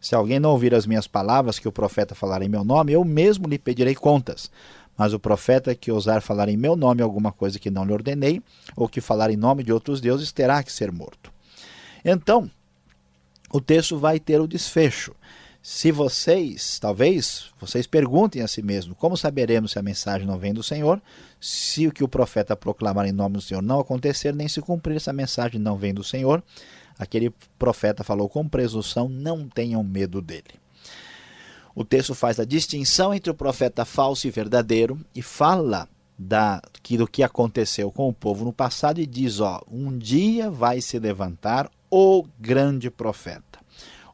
Se 0.00 0.14
alguém 0.14 0.40
não 0.40 0.50
ouvir 0.50 0.74
as 0.74 0.86
minhas 0.86 1.06
palavras 1.06 1.58
que 1.58 1.68
o 1.68 1.72
profeta 1.72 2.14
falar 2.14 2.42
em 2.42 2.48
meu 2.48 2.64
nome, 2.64 2.92
eu 2.92 3.04
mesmo 3.04 3.48
lhe 3.48 3.58
pedirei 3.58 3.94
contas. 3.94 4.50
Mas 4.96 5.12
o 5.12 5.20
profeta 5.20 5.74
que 5.74 5.92
ousar 5.92 6.22
falar 6.22 6.48
em 6.48 6.56
meu 6.56 6.74
nome 6.74 7.02
alguma 7.02 7.30
coisa 7.30 7.58
que 7.58 7.70
não 7.70 7.84
lhe 7.84 7.92
ordenei, 7.92 8.42
ou 8.74 8.88
que 8.88 9.00
falar 9.00 9.30
em 9.30 9.36
nome 9.36 9.62
de 9.62 9.72
outros 9.72 10.00
deuses, 10.00 10.32
terá 10.32 10.62
que 10.62 10.72
ser 10.72 10.90
morto. 10.90 11.32
Então, 12.04 12.50
o 13.52 13.60
texto 13.60 13.98
vai 13.98 14.18
ter 14.18 14.40
o 14.40 14.48
desfecho. 14.48 15.14
Se 15.68 15.90
vocês, 15.90 16.78
talvez, 16.78 17.46
vocês 17.58 17.88
perguntem 17.88 18.40
a 18.40 18.46
si 18.46 18.62
mesmo, 18.62 18.94
como 18.94 19.16
saberemos 19.16 19.72
se 19.72 19.78
a 19.80 19.82
mensagem 19.82 20.24
não 20.24 20.38
vem 20.38 20.54
do 20.54 20.62
Senhor, 20.62 21.02
se 21.40 21.88
o 21.88 21.92
que 21.92 22.04
o 22.04 22.08
profeta 22.08 22.54
proclamar 22.54 23.04
em 23.04 23.10
nome 23.10 23.34
do 23.34 23.40
Senhor 23.40 23.60
não 23.60 23.80
acontecer, 23.80 24.32
nem 24.32 24.46
se 24.46 24.62
cumprir 24.62 24.94
essa 24.94 25.12
mensagem 25.12 25.60
não 25.60 25.76
vem 25.76 25.92
do 25.92 26.04
Senhor, 26.04 26.40
aquele 26.96 27.34
profeta 27.58 28.04
falou 28.04 28.28
com 28.28 28.48
presunção, 28.48 29.08
não 29.08 29.48
tenham 29.48 29.82
medo 29.82 30.22
dele. 30.22 30.54
O 31.74 31.84
texto 31.84 32.14
faz 32.14 32.38
a 32.38 32.44
distinção 32.44 33.12
entre 33.12 33.32
o 33.32 33.34
profeta 33.34 33.84
falso 33.84 34.28
e 34.28 34.30
verdadeiro 34.30 34.96
e 35.16 35.20
fala 35.20 35.88
da, 36.16 36.62
que, 36.80 36.96
do 36.96 37.08
que 37.08 37.24
aconteceu 37.24 37.90
com 37.90 38.08
o 38.08 38.14
povo 38.14 38.44
no 38.44 38.52
passado 38.52 39.00
e 39.00 39.04
diz: 39.04 39.40
ó, 39.40 39.60
um 39.68 39.98
dia 39.98 40.48
vai 40.48 40.80
se 40.80 40.96
levantar 40.96 41.68
o 41.90 42.24
grande 42.38 42.88
profeta, 42.88 43.58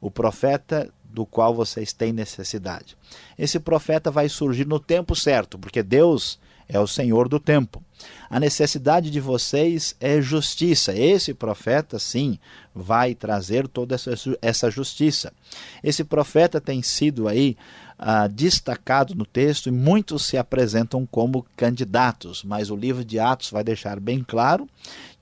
o 0.01 0.11
profeta 0.11 0.91
do 1.13 1.27
qual 1.27 1.55
vocês 1.55 1.93
têm 1.93 2.13
necessidade. 2.13 2.97
Esse 3.39 3.61
profeta 3.61 4.11
vai 4.11 4.29
surgir 4.29 4.67
no 4.67 4.81
tempo 4.81 5.15
certo, 5.15 5.59
porque 5.59 5.83
Deus 5.83 6.39
é 6.69 6.79
o 6.79 6.87
Senhor 6.87 7.29
do 7.29 7.39
tempo. 7.39 7.83
A 8.29 8.41
necessidade 8.41 9.11
de 9.11 9.21
vocês 9.21 9.95
é 10.01 10.21
justiça. 10.21 10.97
Esse 10.97 11.35
profeta, 11.35 11.99
sim, 11.99 12.39
vai 12.75 13.15
trazer 13.15 13.69
toda 13.69 13.97
essa, 14.41 14.71
justiça. 14.71 15.33
Esse 15.85 16.03
profeta 16.03 16.61
tem 16.61 16.83
sido 16.83 17.29
aí 17.29 17.57
ah, 17.99 18.27
destacado 18.27 19.15
no 19.15 19.27
texto 19.27 19.69
e 19.69 19.73
muitos 19.73 20.25
se 20.25 20.37
apresentam 20.37 21.07
como 21.07 21.47
candidatos, 21.57 22.43
mas 22.43 22.71
o 22.71 22.77
livro 22.77 23.05
de 23.05 23.19
Atos 23.19 23.51
vai 23.51 23.63
deixar 23.63 24.01
bem 24.01 24.25
claro 24.27 24.69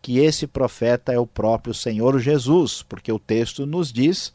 que 0.00 0.18
esse 0.18 0.46
profeta 0.46 1.12
é 1.12 1.18
o 1.18 1.26
próprio 1.26 1.74
Senhor 1.74 2.18
Jesus, 2.20 2.82
porque 2.88 3.12
o 3.12 3.18
texto 3.18 3.66
nos 3.66 3.92
diz 3.92 4.32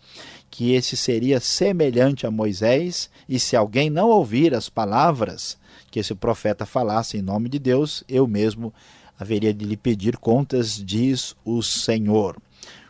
que 0.55 0.71
esse 0.71 0.95
seria 0.95 1.41
semelhante 1.41 2.25
a 2.25 2.31
Moisés, 2.31 3.09
e 3.27 3.37
se 3.37 3.57
alguém 3.57 3.89
não 3.89 4.07
ouvir 4.07 4.55
as 4.55 4.69
palavras 4.69 5.57
que 5.91 5.99
esse 5.99 6.15
profeta 6.15 6.65
falasse 6.65 7.17
em 7.17 7.21
nome 7.21 7.49
de 7.49 7.59
Deus, 7.59 8.05
eu 8.07 8.25
mesmo 8.25 8.73
haveria 9.19 9.53
de 9.53 9.65
lhe 9.65 9.75
pedir 9.75 10.15
contas, 10.15 10.81
diz 10.81 11.35
o 11.43 11.61
Senhor. 11.61 12.37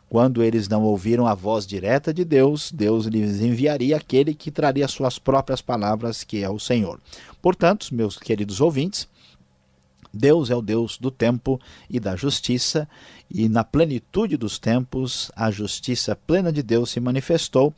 Quando 0.08 0.44
eles 0.44 0.70
não 0.70 0.84
ouviram 0.84 1.26
a 1.26 1.34
voz 1.34 1.66
direta 1.66 2.14
de 2.14 2.24
Deus, 2.24 2.72
Deus 2.72 3.08
lhes 3.08 3.42
enviaria 3.42 3.98
aquele 3.98 4.36
que 4.36 4.52
traria 4.52 4.88
suas 4.88 5.18
próprias 5.18 5.60
palavras, 5.60 6.24
que 6.24 6.44
é 6.44 6.50
o 6.50 6.60
Senhor. 6.60 7.00
Portanto, 7.42 7.88
meus 7.92 8.16
queridos 8.16 8.62
ouvintes, 8.62 9.08
Deus 10.16 10.50
é 10.50 10.56
o 10.56 10.62
Deus 10.62 10.98
do 10.98 11.12
tempo 11.12 11.60
e 11.90 12.00
da 12.00 12.16
justiça, 12.16 12.88
e 13.30 13.50
na 13.50 13.64
plenitude 13.64 14.38
dos 14.38 14.58
tempos, 14.58 15.30
a 15.36 15.52
justiça 15.52 16.16
plena 16.16 16.52
de 16.52 16.64
Deus 16.64 16.90
se 16.90 17.00
manifestou 17.00 17.74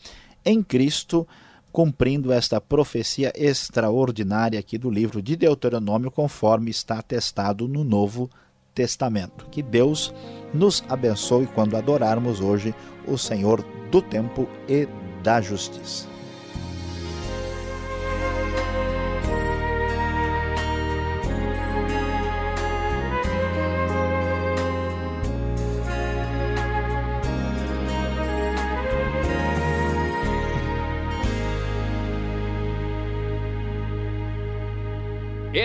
em 0.45 0.61
Cristo 0.61 1.27
cumprindo 1.71 2.31
esta 2.31 2.59
profecia 2.61 3.31
extraordinária 3.35 4.59
aqui 4.59 4.77
do 4.77 4.89
livro 4.89 5.21
de 5.21 5.35
Deuteronômio, 5.35 6.09
conforme 6.09 6.71
está 6.71 6.99
atestado 6.99 7.67
no 7.67 7.83
Novo 7.83 8.29
Testamento. 8.73 9.45
Que 9.51 9.61
Deus 9.61 10.13
nos 10.53 10.83
abençoe 10.87 11.47
quando 11.47 11.75
adorarmos 11.75 12.39
hoje 12.39 12.73
o 13.07 13.17
Senhor 13.17 13.63
do 13.91 14.01
tempo 14.01 14.47
e 14.67 14.87
da 15.21 15.41
justiça. 15.41 16.16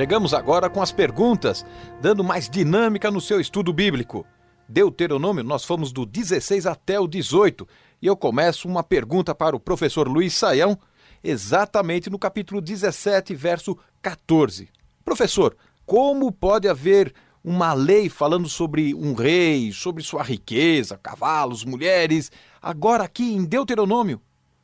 Chegamos 0.00 0.32
agora 0.32 0.70
com 0.70 0.80
as 0.80 0.90
perguntas, 0.90 1.62
dando 2.00 2.24
mais 2.24 2.48
dinâmica 2.48 3.10
no 3.10 3.20
seu 3.20 3.38
estudo 3.38 3.70
bíblico. 3.70 4.24
Deuteronômio, 4.66 5.44
nós 5.44 5.62
fomos 5.62 5.92
do 5.92 6.06
16 6.06 6.64
até 6.66 6.98
o 6.98 7.06
18, 7.06 7.68
e 8.00 8.06
eu 8.06 8.16
começo 8.16 8.66
uma 8.66 8.82
pergunta 8.82 9.34
para 9.34 9.54
o 9.54 9.60
professor 9.60 10.08
Luiz 10.08 10.32
Saião, 10.32 10.78
exatamente 11.22 12.08
no 12.08 12.18
capítulo 12.18 12.62
17, 12.62 13.34
verso 13.34 13.76
14. 14.00 14.70
Professor, 15.04 15.54
como 15.84 16.32
pode 16.32 16.66
haver 16.66 17.12
uma 17.44 17.74
lei 17.74 18.08
falando 18.08 18.48
sobre 18.48 18.94
um 18.94 19.12
rei, 19.12 19.70
sobre 19.70 20.02
sua 20.02 20.22
riqueza, 20.22 20.96
cavalos, 20.96 21.62
mulheres, 21.62 22.32
agora 22.62 23.04
aqui 23.04 23.34
em 23.34 23.44
Deuteronômio? 23.44 24.18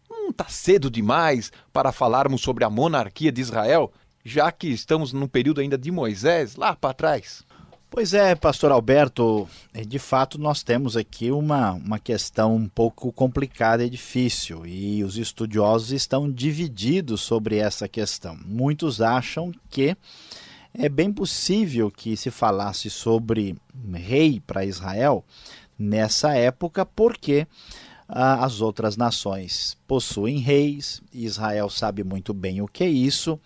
Não 0.09 0.31
está 0.31 0.47
cedo 0.49 0.90
demais 0.90 1.52
para 1.75 1.93
falarmos 1.93 2.40
sobre 2.40 2.64
a 2.64 2.71
monarquia 2.71 3.31
de 3.31 3.43
Israel? 3.43 3.93
Já 4.26 4.50
que 4.50 4.66
estamos 4.66 5.12
num 5.12 5.28
período 5.28 5.61
ainda 5.61 5.78
de 5.78 5.92
Moisés, 5.92 6.56
lá 6.56 6.75
para 6.75 6.92
trás? 6.92 7.45
Pois 7.88 8.12
é, 8.12 8.35
pastor 8.35 8.73
Alberto, 8.73 9.49
é, 9.73 9.83
de 9.83 10.00
fato 10.00 10.37
nós 10.37 10.64
temos 10.64 10.97
aqui 10.97 11.30
uma, 11.30 11.75
uma 11.75 12.00
questão 12.00 12.56
um 12.56 12.68
pouco 12.68 13.12
complicada 13.12 13.85
e 13.85 13.88
difícil, 13.88 14.66
e 14.66 15.04
os 15.04 15.16
estudiosos 15.16 15.92
estão 15.92 16.28
divididos 16.28 17.21
sobre 17.21 17.59
essa 17.59 17.87
questão. 17.87 18.37
Muitos 18.45 19.00
acham 19.00 19.52
que 19.71 19.97
é 20.75 20.88
bem 20.88 21.12
possível 21.12 21.88
que 21.88 22.16
se 22.16 22.28
falasse 22.28 22.90
sobre 22.90 23.56
rei 23.95 24.42
para 24.45 24.64
Israel 24.64 25.25
nessa 25.78 26.35
época, 26.35 26.85
porque 26.85 27.47
ah, 28.09 28.45
as 28.45 28.61
outras 28.61 28.97
nações 28.97 29.76
possuem 29.87 30.38
reis, 30.38 31.00
Israel 31.12 31.71
sabe 31.71 32.02
muito 32.02 32.35
bem 32.35 32.61
o 32.61 32.66
que 32.66 32.83
é 32.83 32.88
isso, 32.88 33.38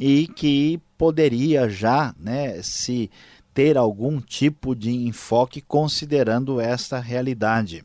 e 0.00 0.28
que 0.28 0.80
poderia 0.96 1.68
já 1.68 2.14
né, 2.18 2.62
se 2.62 3.10
ter 3.52 3.76
algum 3.76 4.20
tipo 4.20 4.74
de 4.74 4.90
enfoque 4.90 5.60
considerando 5.60 6.60
esta 6.60 7.00
realidade. 7.00 7.84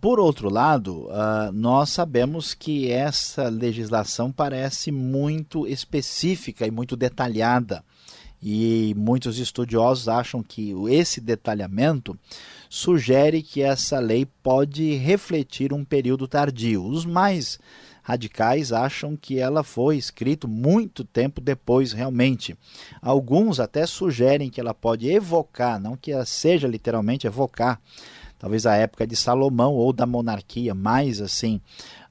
Por 0.00 0.20
outro 0.20 0.48
lado, 0.48 1.06
uh, 1.06 1.52
nós 1.52 1.90
sabemos 1.90 2.54
que 2.54 2.90
essa 2.90 3.48
legislação 3.48 4.30
parece 4.30 4.92
muito 4.92 5.66
específica 5.66 6.66
e 6.66 6.70
muito 6.70 6.96
detalhada, 6.96 7.84
e 8.42 8.94
muitos 8.96 9.38
estudiosos 9.38 10.08
acham 10.08 10.42
que 10.42 10.74
esse 10.88 11.20
detalhamento 11.20 12.18
sugere 12.68 13.42
que 13.42 13.62
essa 13.62 14.00
lei 14.00 14.26
pode 14.42 14.94
refletir 14.94 15.72
um 15.72 15.84
período 15.84 16.26
tardio. 16.26 16.84
Os 16.84 17.04
mais 17.04 17.60
radicais 18.02 18.72
acham 18.72 19.16
que 19.16 19.38
ela 19.38 19.62
foi 19.62 19.96
escrita 19.96 20.46
muito 20.48 21.04
tempo 21.04 21.40
depois, 21.40 21.92
realmente. 21.92 22.56
Alguns 23.00 23.60
até 23.60 23.86
sugerem 23.86 24.50
que 24.50 24.60
ela 24.60 24.74
pode 24.74 25.08
evocar, 25.08 25.80
não 25.80 25.96
que 25.96 26.12
ela 26.12 26.26
seja 26.26 26.66
literalmente 26.66 27.26
evocar, 27.26 27.80
talvez 28.38 28.66
a 28.66 28.74
época 28.74 29.06
de 29.06 29.14
Salomão 29.14 29.74
ou 29.74 29.92
da 29.92 30.04
monarquia 30.04 30.74
mais 30.74 31.20
assim 31.20 31.60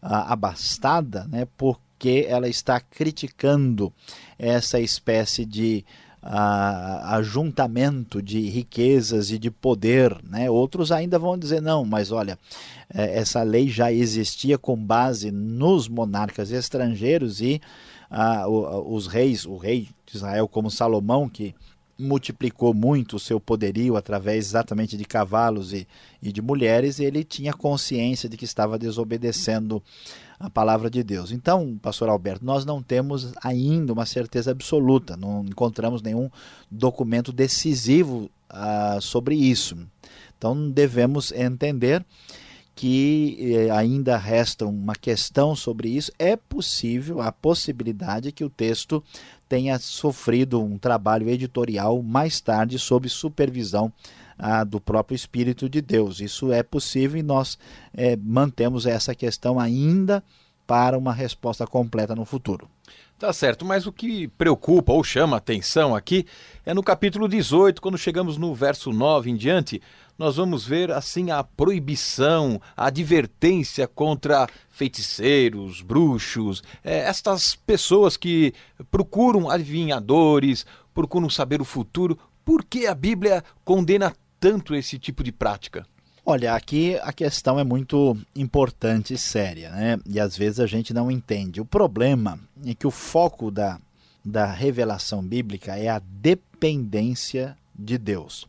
abastada, 0.02 1.28
né, 1.28 1.46
porque 1.58 2.26
ela 2.28 2.48
está 2.48 2.80
criticando 2.80 3.94
essa 4.40 4.80
espécie 4.80 5.46
de 5.46 5.86
a, 6.22 7.16
ajuntamento 7.16 8.22
de 8.22 8.40
riquezas 8.50 9.32
e 9.32 9.40
de 9.40 9.50
poder. 9.50 10.16
Né? 10.24 10.50
Outros 10.50 10.92
ainda 10.92 11.18
vão 11.18 11.38
dizer, 11.38 11.62
não, 11.62 11.84
mas 11.84 12.12
olha, 12.12 12.38
é, 12.94 13.18
essa 13.18 13.42
lei 13.44 13.70
já 13.70 13.92
existia 13.92 14.58
com 14.58 14.76
base 14.76 15.32
nos 15.32 15.88
monarcas 15.88 16.52
estrangeiros 16.52 17.42
e 17.42 17.62
a, 18.10 18.48
os 18.48 19.08
reis, 19.08 19.46
o 19.46 19.58
rei 19.58 19.88
de 20.06 20.18
Israel 20.18 20.48
como 20.48 20.70
Salomão, 20.70 21.30
que 21.30 21.56
multiplicou 22.02 22.74
muito 22.74 23.16
o 23.16 23.20
seu 23.20 23.40
poderio 23.40 23.96
através 23.96 24.46
exatamente 24.46 24.98
de 24.98 25.06
cavalos 25.06 25.74
e, 25.74 25.88
e 26.22 26.32
de 26.32 26.42
mulheres, 26.42 27.00
ele 27.00 27.24
tinha 27.24 27.54
consciência 27.54 28.28
de 28.28 28.36
que 28.36 28.46
estava 28.46 28.78
desobedecendo 28.78 29.82
a 30.40 30.50
palavra 30.50 30.90
de 30.90 31.04
Deus. 31.04 31.32
Então, 31.32 31.78
pastor 31.82 32.10
Alberto, 32.10 32.44
nós 32.44 32.66
não 32.66 32.82
temos 32.82 33.32
ainda 33.44 33.94
uma 33.94 34.06
certeza 34.06 34.52
absoluta, 34.52 35.16
não 35.16 35.46
encontramos 35.46 36.02
nenhum 36.02 36.30
documento 36.70 37.32
decisivo 37.32 38.30
uh, 38.50 39.00
sobre 39.00 39.36
isso. 39.36 39.78
Então, 40.38 40.70
devemos 40.70 41.32
entender 41.32 42.04
que 42.74 43.38
eh, 43.40 43.70
ainda 43.70 44.18
resta 44.18 44.66
uma 44.66 44.96
questão 44.96 45.56
sobre 45.56 45.90
isso. 45.90 46.12
É 46.18 46.36
possível, 46.36 47.22
a 47.22 47.32
possibilidade 47.32 48.32
que 48.32 48.44
o 48.44 48.50
texto 48.50 49.04
tenha 49.52 49.78
sofrido 49.80 50.64
um 50.64 50.78
trabalho 50.78 51.28
editorial 51.28 52.02
mais 52.02 52.40
tarde 52.40 52.80
sob 52.80 53.10
supervisão 53.10 53.92
ah, 54.40 54.64
do 54.64 54.80
próprio 54.80 55.14
Espírito 55.14 55.68
de 55.68 55.82
Deus. 55.82 56.22
Isso 56.22 56.54
é 56.54 56.64
possível 56.64 57.20
e 57.20 57.22
nós 57.22 57.58
é, 57.94 58.16
mantemos 58.16 58.86
essa 58.86 59.14
questão 59.14 59.60
ainda 59.60 60.24
para 60.66 60.98
uma 60.98 61.12
resposta 61.12 61.68
completa 61.68 62.16
no 62.16 62.24
futuro. 62.24 62.70
Tá 63.20 63.34
certo, 63.34 63.66
mas 63.66 63.86
o 63.86 63.92
que 63.92 64.30
preocupa 64.30 64.94
ou 64.94 65.04
chama 65.04 65.36
atenção 65.36 65.94
aqui 65.94 66.26
é 66.66 66.74
no 66.74 66.82
capítulo 66.82 67.28
18, 67.28 67.82
quando 67.82 67.98
chegamos 67.98 68.38
no 68.38 68.56
verso 68.56 68.94
9 68.94 69.32
em 69.32 69.36
diante, 69.36 69.82
nós 70.22 70.36
vamos 70.36 70.68
ver 70.68 70.92
assim 70.92 71.32
a 71.32 71.44
proibição, 71.44 72.62
a 72.78 72.86
advertência 72.86 73.88
contra 73.88 74.48
feiticeiros, 74.70 75.82
bruxos, 75.82 76.62
é, 76.84 77.00
estas 77.00 77.56
pessoas 77.56 78.16
que 78.16 78.54
procuram 78.92 79.50
adivinhadores, 79.50 80.64
procuram 80.94 81.28
saber 81.28 81.60
o 81.60 81.66
futuro. 81.66 82.20
Por 82.46 82.64
que 82.64 82.86
a 82.86 82.94
Bíblia 82.94 83.44
condena 83.66 84.14
tanto 84.40 84.76
esse 84.76 85.00
tipo 85.00 85.24
de 85.24 85.32
prática? 85.32 85.88
Olha, 86.24 86.54
aqui 86.54 87.00
a 87.02 87.12
questão 87.12 87.60
é 87.60 87.64
muito 87.64 88.16
importante 88.36 89.16
e 89.16 89.18
séria, 89.18 89.72
né? 89.72 89.98
E 90.06 90.20
às 90.20 90.38
vezes 90.38 90.60
a 90.60 90.68
gente 90.68 90.94
não 90.94 91.10
entende. 91.10 91.60
O 91.60 91.66
problema 91.66 92.40
é 92.64 92.76
que 92.76 92.86
o 92.86 92.92
foco 92.92 93.50
da, 93.50 93.80
da 94.24 94.46
revelação 94.46 95.24
bíblica 95.24 95.76
é 95.76 95.88
a 95.88 95.98
dependência 95.98 97.58
de 97.74 97.98
Deus 97.98 98.48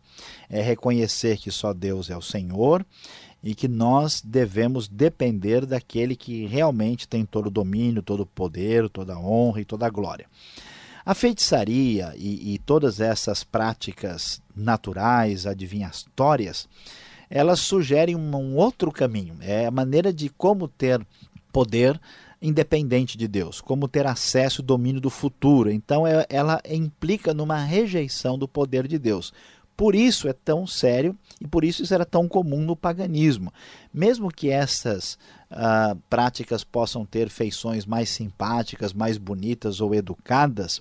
é 0.48 0.60
reconhecer 0.60 1.38
que 1.38 1.50
só 1.50 1.72
Deus 1.72 2.10
é 2.10 2.16
o 2.16 2.22
Senhor 2.22 2.84
e 3.42 3.54
que 3.54 3.66
nós 3.66 4.22
devemos 4.22 4.86
depender 4.86 5.66
daquele 5.66 6.14
que 6.14 6.46
realmente 6.46 7.08
tem 7.08 7.24
todo 7.24 7.46
o 7.46 7.50
domínio, 7.50 8.02
todo 8.02 8.20
o 8.20 8.26
poder, 8.26 8.88
toda 8.88 9.14
a 9.14 9.18
honra 9.18 9.60
e 9.60 9.64
toda 9.64 9.86
a 9.86 9.90
glória. 9.90 10.26
A 11.04 11.14
feitiçaria 11.14 12.14
e, 12.16 12.54
e 12.54 12.58
todas 12.58 13.00
essas 13.00 13.42
práticas 13.42 14.40
naturais, 14.54 15.46
adivinhatórias, 15.46 16.68
elas 17.28 17.58
sugerem 17.58 18.14
um, 18.14 18.36
um 18.36 18.56
outro 18.56 18.92
caminho. 18.92 19.36
É 19.40 19.66
a 19.66 19.70
maneira 19.70 20.12
de 20.12 20.28
como 20.28 20.68
ter 20.68 21.04
poder 21.50 22.00
independente 22.42 23.16
de 23.16 23.28
Deus, 23.28 23.60
como 23.60 23.86
ter 23.86 24.06
acesso 24.06 24.60
e 24.60 24.64
domínio 24.64 25.00
do 25.00 25.08
futuro. 25.08 25.70
Então, 25.70 26.04
é, 26.04 26.26
ela 26.28 26.60
implica 26.68 27.32
numa 27.32 27.58
rejeição 27.58 28.36
do 28.36 28.48
poder 28.48 28.88
de 28.88 28.98
Deus. 28.98 29.32
Por 29.76 29.94
isso 29.94 30.28
é 30.28 30.32
tão 30.32 30.66
sério 30.66 31.16
e 31.40 31.46
por 31.46 31.64
isso 31.64 31.82
isso 31.82 31.94
era 31.94 32.04
tão 32.04 32.28
comum 32.28 32.60
no 32.60 32.76
paganismo. 32.76 33.52
Mesmo 33.92 34.30
que 34.30 34.50
essas 34.50 35.18
uh, 35.50 35.96
práticas 36.10 36.62
possam 36.62 37.06
ter 37.06 37.30
feições 37.30 37.86
mais 37.86 38.10
simpáticas, 38.10 38.92
mais 38.92 39.16
bonitas 39.16 39.80
ou 39.80 39.94
educadas, 39.94 40.80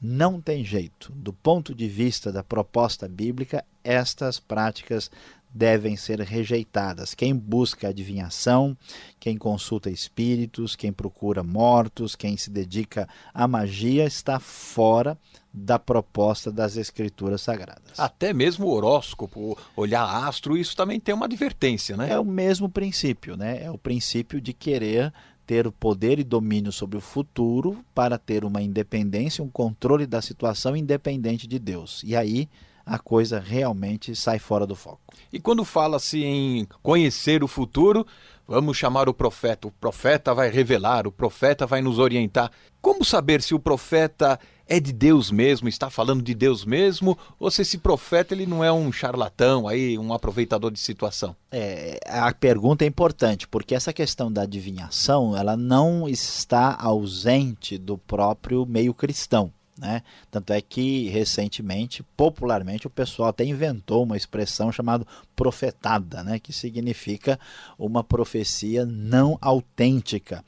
não 0.00 0.40
tem 0.40 0.64
jeito. 0.64 1.12
Do 1.12 1.32
ponto 1.32 1.74
de 1.74 1.86
vista 1.86 2.32
da 2.32 2.42
proposta 2.42 3.08
bíblica, 3.08 3.64
estas 3.82 4.40
práticas 4.40 5.10
devem 5.54 5.96
ser 5.96 6.20
rejeitadas. 6.20 7.14
Quem 7.14 7.32
busca 7.32 7.88
adivinhação, 7.88 8.76
quem 9.20 9.38
consulta 9.38 9.88
espíritos, 9.88 10.74
quem 10.74 10.92
procura 10.92 11.44
mortos, 11.44 12.16
quem 12.16 12.36
se 12.36 12.50
dedica 12.50 13.08
à 13.32 13.46
magia 13.46 14.04
está 14.04 14.40
fora 14.40 15.16
da 15.52 15.78
proposta 15.78 16.50
das 16.50 16.76
escrituras 16.76 17.40
sagradas. 17.40 17.98
Até 17.98 18.32
mesmo 18.32 18.66
o 18.66 18.70
horóscopo, 18.70 19.56
olhar 19.76 20.26
astro, 20.26 20.56
isso 20.56 20.76
também 20.76 20.98
tem 20.98 21.14
uma 21.14 21.26
advertência, 21.26 21.96
né? 21.96 22.10
É 22.10 22.18
o 22.18 22.24
mesmo 22.24 22.68
princípio, 22.68 23.36
né? 23.36 23.62
É 23.62 23.70
o 23.70 23.78
princípio 23.78 24.40
de 24.40 24.52
querer 24.52 25.12
ter 25.46 25.66
o 25.66 25.72
poder 25.72 26.18
e 26.18 26.24
domínio 26.24 26.72
sobre 26.72 26.96
o 26.96 27.02
futuro 27.02 27.84
para 27.94 28.18
ter 28.18 28.44
uma 28.44 28.62
independência, 28.62 29.44
um 29.44 29.48
controle 29.48 30.06
da 30.06 30.20
situação 30.20 30.74
independente 30.74 31.46
de 31.46 31.58
Deus. 31.58 32.02
E 32.02 32.16
aí 32.16 32.48
a 32.84 32.98
coisa 32.98 33.40
realmente 33.40 34.14
sai 34.14 34.38
fora 34.38 34.66
do 34.66 34.74
foco. 34.74 35.00
E 35.32 35.40
quando 35.40 35.64
fala-se 35.64 36.22
em 36.22 36.66
conhecer 36.82 37.42
o 37.42 37.48
futuro, 37.48 38.06
vamos 38.46 38.76
chamar 38.76 39.08
o 39.08 39.14
profeta. 39.14 39.68
O 39.68 39.70
profeta 39.70 40.34
vai 40.34 40.50
revelar, 40.50 41.06
o 41.06 41.12
profeta 41.12 41.66
vai 41.66 41.80
nos 41.80 41.98
orientar. 41.98 42.50
Como 42.80 43.04
saber 43.04 43.40
se 43.40 43.54
o 43.54 43.58
profeta 43.58 44.38
é 44.66 44.80
de 44.80 44.92
Deus 44.92 45.30
mesmo, 45.30 45.68
está 45.68 45.90
falando 45.90 46.22
de 46.22 46.34
Deus 46.34 46.64
mesmo, 46.64 47.18
ou 47.38 47.50
se 47.50 47.62
esse 47.62 47.78
profeta 47.78 48.34
ele 48.34 48.46
não 48.46 48.64
é 48.64 48.72
um 48.72 48.90
charlatão 48.90 49.68
aí, 49.68 49.98
um 49.98 50.12
aproveitador 50.12 50.70
de 50.70 50.80
situação? 50.80 51.36
É, 51.50 51.98
a 52.06 52.32
pergunta 52.32 52.84
é 52.84 52.88
importante, 52.88 53.46
porque 53.48 53.74
essa 53.74 53.92
questão 53.92 54.32
da 54.32 54.42
adivinhação, 54.42 55.36
ela 55.36 55.56
não 55.56 56.08
está 56.08 56.76
ausente 56.78 57.78
do 57.78 57.98
próprio 57.98 58.64
meio 58.66 58.94
cristão. 58.94 59.52
Né? 59.76 60.02
Tanto 60.30 60.52
é 60.52 60.60
que 60.60 61.08
recentemente, 61.08 62.04
popularmente, 62.16 62.86
o 62.86 62.90
pessoal 62.90 63.30
até 63.30 63.44
inventou 63.44 64.04
uma 64.04 64.16
expressão 64.16 64.70
chamada 64.70 65.04
profetada, 65.34 66.22
né? 66.22 66.38
que 66.38 66.52
significa 66.52 67.38
uma 67.76 68.04
profecia 68.04 68.86
não 68.86 69.36
autêntica. 69.40 70.44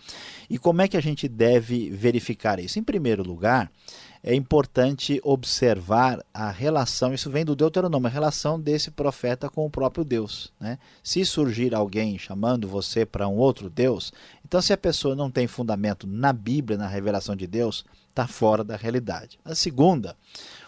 E 0.48 0.58
como 0.58 0.80
é 0.80 0.88
que 0.88 0.96
a 0.96 1.02
gente 1.02 1.26
deve 1.26 1.90
verificar 1.90 2.60
isso? 2.60 2.78
Em 2.78 2.84
primeiro 2.84 3.24
lugar, 3.24 3.70
é 4.22 4.34
importante 4.34 5.20
observar 5.22 6.24
a 6.32 6.50
relação, 6.50 7.14
isso 7.14 7.30
vem 7.30 7.44
do 7.44 7.56
Deuteronômio, 7.56 8.08
a 8.08 8.10
relação 8.10 8.60
desse 8.60 8.90
profeta 8.90 9.48
com 9.48 9.64
o 9.64 9.70
próprio 9.70 10.04
Deus. 10.04 10.52
Né? 10.60 10.78
Se 11.02 11.24
surgir 11.24 11.74
alguém 11.74 12.18
chamando 12.18 12.68
você 12.68 13.04
para 13.04 13.28
um 13.28 13.36
outro 13.36 13.70
Deus, 13.70 14.12
então 14.44 14.60
se 14.60 14.72
a 14.72 14.78
pessoa 14.78 15.14
não 15.14 15.30
tem 15.30 15.46
fundamento 15.46 16.06
na 16.06 16.32
Bíblia, 16.32 16.78
na 16.78 16.86
revelação 16.86 17.36
de 17.36 17.46
Deus, 17.46 17.84
está 18.08 18.26
fora 18.26 18.64
da 18.64 18.76
realidade. 18.76 19.38
A 19.44 19.54
segunda, 19.54 20.16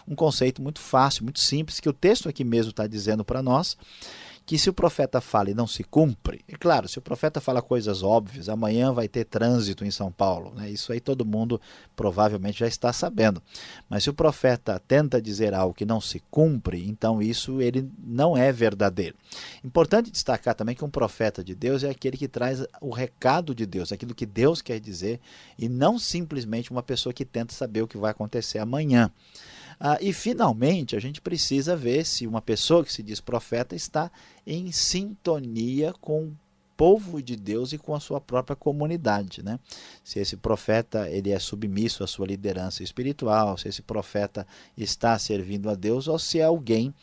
um 0.07 0.15
conceito 0.15 0.61
muito 0.61 0.79
fácil, 0.79 1.23
muito 1.23 1.39
simples, 1.39 1.79
que 1.79 1.89
o 1.89 1.93
texto 1.93 2.29
aqui 2.29 2.43
mesmo 2.43 2.69
está 2.69 2.85
dizendo 2.85 3.25
para 3.25 3.41
nós, 3.41 3.77
que 4.49 4.57
se 4.57 4.67
o 4.67 4.73
profeta 4.73 5.21
fala 5.21 5.51
e 5.51 5.53
não 5.53 5.67
se 5.67 5.83
cumpre, 5.83 6.43
é 6.47 6.55
claro, 6.55 6.87
se 6.87 6.97
o 6.97 7.03
profeta 7.03 7.39
fala 7.39 7.61
coisas 7.61 8.01
óbvias, 8.01 8.49
amanhã 8.49 8.91
vai 8.91 9.07
ter 9.07 9.23
trânsito 9.23 9.85
em 9.85 9.91
São 9.91 10.11
Paulo, 10.11 10.51
né? 10.55 10.67
isso 10.71 10.91
aí 10.91 10.99
todo 10.99 11.23
mundo 11.23 11.61
provavelmente 11.95 12.57
já 12.57 12.67
está 12.67 12.91
sabendo. 12.91 13.43
Mas 13.87 14.01
se 14.01 14.09
o 14.09 14.13
profeta 14.13 14.81
tenta 14.87 15.21
dizer 15.21 15.53
algo 15.53 15.75
que 15.75 15.85
não 15.85 16.01
se 16.01 16.19
cumpre, 16.31 16.83
então 16.89 17.21
isso 17.21 17.61
ele 17.61 17.87
não 18.03 18.35
é 18.35 18.51
verdadeiro. 18.51 19.15
Importante 19.63 20.09
destacar 20.09 20.55
também 20.55 20.73
que 20.73 20.83
um 20.83 20.89
profeta 20.89 21.43
de 21.43 21.53
Deus 21.53 21.83
é 21.83 21.91
aquele 21.91 22.17
que 22.17 22.27
traz 22.27 22.65
o 22.81 22.89
recado 22.89 23.53
de 23.53 23.67
Deus, 23.67 23.91
aquilo 23.91 24.15
que 24.15 24.25
Deus 24.25 24.63
quer 24.63 24.79
dizer, 24.79 25.19
e 25.59 25.69
não 25.69 25.99
simplesmente 25.99 26.71
uma 26.71 26.81
pessoa 26.81 27.13
que 27.13 27.23
tenta 27.23 27.53
saber 27.53 27.83
o 27.83 27.87
que 27.87 27.99
vai 27.99 28.09
acontecer 28.09 28.57
amanhã. 28.57 29.11
Ah, 29.79 29.97
e, 30.01 30.11
finalmente, 30.11 30.95
a 30.95 30.99
gente 30.99 31.21
precisa 31.21 31.75
ver 31.75 32.05
se 32.05 32.27
uma 32.27 32.41
pessoa 32.41 32.83
que 32.83 32.91
se 32.91 33.01
diz 33.01 33.21
profeta 33.21 33.75
está 33.75 34.11
em 34.45 34.71
sintonia 34.71 35.93
com 36.01 36.23
o 36.25 36.37
povo 36.79 37.21
de 37.21 37.35
Deus 37.35 37.73
e 37.73 37.77
com 37.77 37.93
a 37.93 37.99
sua 37.99 38.21
própria 38.21 38.55
comunidade, 38.55 39.43
né? 39.43 39.59
Se 40.01 40.17
esse 40.17 40.37
profeta 40.37 41.09
ele 41.09 41.29
é 41.29 41.37
submisso 41.37 42.05
à 42.05 42.07
sua 42.07 42.25
liderança 42.25 42.83
espiritual, 42.83 43.57
se 43.57 43.67
esse 43.67 43.81
profeta 43.81 44.47
está 44.77 45.19
servindo 45.19 45.69
a 45.69 45.75
Deus 45.75 46.07
ou 46.07 46.17
se 46.17 46.39
é 46.39 46.43
alguém 46.43 46.93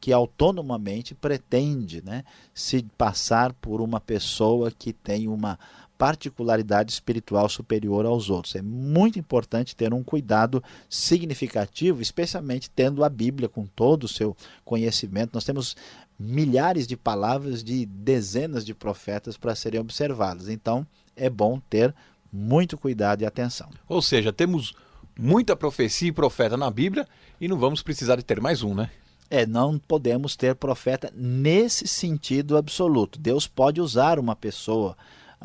que 0.00 0.12
autonomamente 0.12 1.16
pretende, 1.16 2.00
né, 2.04 2.24
se 2.52 2.82
passar 2.96 3.52
por 3.54 3.80
uma 3.80 3.98
pessoa 3.98 4.70
que 4.70 4.92
tem 4.92 5.26
uma 5.26 5.58
particularidade 5.96 6.92
espiritual 6.92 7.48
superior 7.48 8.04
aos 8.04 8.30
outros. 8.30 8.54
É 8.54 8.62
muito 8.62 9.18
importante 9.18 9.76
ter 9.76 9.94
um 9.94 10.02
cuidado 10.02 10.62
significativo, 10.88 12.02
especialmente 12.02 12.70
tendo 12.70 13.04
a 13.04 13.08
Bíblia 13.08 13.48
com 13.48 13.66
todo 13.66 14.04
o 14.04 14.08
seu 14.08 14.36
conhecimento. 14.64 15.34
Nós 15.34 15.44
temos 15.44 15.76
milhares 16.18 16.86
de 16.86 16.96
palavras 16.96 17.62
de 17.62 17.86
dezenas 17.86 18.64
de 18.64 18.74
profetas 18.74 19.36
para 19.36 19.54
serem 19.54 19.80
observadas. 19.80 20.48
Então, 20.48 20.86
é 21.16 21.30
bom 21.30 21.60
ter 21.70 21.94
muito 22.32 22.76
cuidado 22.76 23.22
e 23.22 23.26
atenção. 23.26 23.68
Ou 23.88 24.02
seja, 24.02 24.32
temos 24.32 24.74
muita 25.18 25.54
profecia 25.54 26.08
e 26.08 26.12
profeta 26.12 26.56
na 26.56 26.70
Bíblia 26.70 27.06
e 27.40 27.46
não 27.46 27.56
vamos 27.56 27.82
precisar 27.82 28.16
de 28.16 28.24
ter 28.24 28.40
mais 28.40 28.62
um, 28.62 28.74
né? 28.74 28.90
É, 29.30 29.46
não 29.46 29.78
podemos 29.78 30.36
ter 30.36 30.54
profeta 30.54 31.12
nesse 31.14 31.86
sentido 31.88 32.56
absoluto. 32.56 33.18
Deus 33.18 33.46
pode 33.46 33.80
usar 33.80 34.18
uma 34.18 34.36
pessoa 34.36 34.96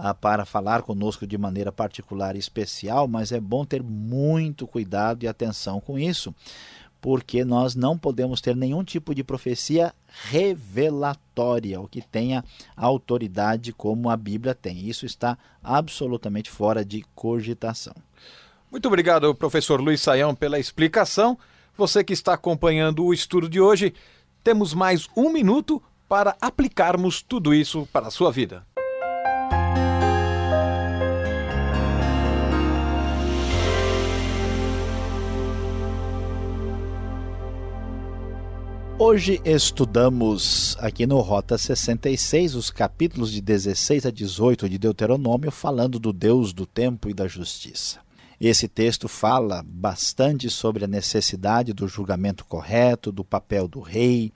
ah, 0.02 0.14
para 0.14 0.46
falar 0.46 0.82
conosco 0.82 1.28
de 1.28 1.38
maneira 1.38 1.74
particular 1.74 2.38
e 2.38 2.40
especial, 2.40 3.06
mas 3.06 3.34
é 3.34 3.40
bom 3.40 3.66
ter 3.66 3.84
muito 3.84 4.66
cuidado 4.66 5.24
e 5.24 5.28
atenção 5.28 5.82
com 5.82 6.00
isso, 6.00 6.34
porque 7.02 7.44
nós 7.44 7.76
não 7.76 7.98
podemos 7.98 8.40
ter 8.40 8.56
nenhum 8.56 8.82
tipo 8.82 9.14
de 9.14 9.26
profecia 9.26 9.94
revelatória, 10.08 11.82
o 11.82 11.88
que 11.88 12.02
tenha 12.02 12.46
autoridade 12.78 13.74
como 13.74 14.10
a 14.10 14.16
Bíblia 14.16 14.56
tem. 14.56 14.88
Isso 14.88 15.06
está 15.06 15.38
absolutamente 15.62 16.50
fora 16.50 16.86
de 16.86 17.04
cogitação. 17.14 17.94
Muito 18.72 18.88
obrigado, 18.88 19.36
professor 19.36 19.82
Luiz 19.82 20.00
Saião, 20.00 20.34
pela 20.34 20.60
explicação. 20.60 21.38
Você 21.78 22.06
que 22.06 22.14
está 22.14 22.36
acompanhando 22.36 23.04
o 23.04 23.14
estudo 23.14 23.50
de 23.50 23.60
hoje, 23.60 23.94
temos 24.46 24.74
mais 24.74 25.10
um 25.16 25.30
minuto 25.30 25.84
para 26.08 26.38
aplicarmos 26.40 27.22
tudo 27.22 27.54
isso 27.54 27.88
para 27.92 28.08
a 28.08 28.12
sua 28.12 28.32
vida. 28.32 28.66
Hoje 39.02 39.40
estudamos 39.46 40.76
aqui 40.78 41.08
no 41.08 41.22
Rota 41.22 41.58
66 41.58 42.54
os 42.54 42.70
capítulos 42.70 43.32
de 43.32 43.40
16 43.40 44.06
a 44.06 44.12
18 44.12 44.68
de 44.68 44.78
Deuteronômio, 44.78 45.50
falando 45.52 45.98
do 45.98 46.12
Deus 46.12 46.52
do 46.52 46.66
tempo 46.66 47.10
e 47.10 47.14
da 47.14 47.26
justiça. 47.26 48.00
Esse 48.42 48.68
texto 48.68 49.08
fala 49.08 49.64
bastante 49.66 50.50
sobre 50.50 50.84
a 50.84 50.88
necessidade 50.88 51.72
do 51.72 51.88
julgamento 51.88 52.44
correto, 52.44 53.10
do 53.10 53.24
papel 53.24 53.70
do 53.70 53.80
rei, 53.80 54.34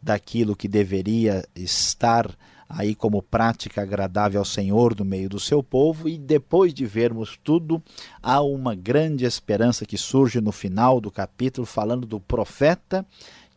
daquilo 0.00 0.54
que 0.54 0.68
deveria 0.68 1.44
estar 1.52 2.30
aí 2.68 2.94
como 2.94 3.20
prática 3.20 3.82
agradável 3.82 4.40
ao 4.40 4.44
Senhor 4.44 4.96
no 4.96 5.04
meio 5.04 5.28
do 5.28 5.40
seu 5.40 5.62
povo, 5.62 6.08
e 6.08 6.16
depois 6.16 6.72
de 6.72 6.86
vermos 6.86 7.38
tudo, 7.42 7.82
há 8.22 8.40
uma 8.40 8.76
grande 8.76 9.24
esperança 9.24 9.84
que 9.84 9.98
surge 9.98 10.40
no 10.40 10.52
final 10.52 11.00
do 11.00 11.10
capítulo, 11.10 11.66
falando 11.66 12.06
do 12.06 12.20
profeta 12.20 13.04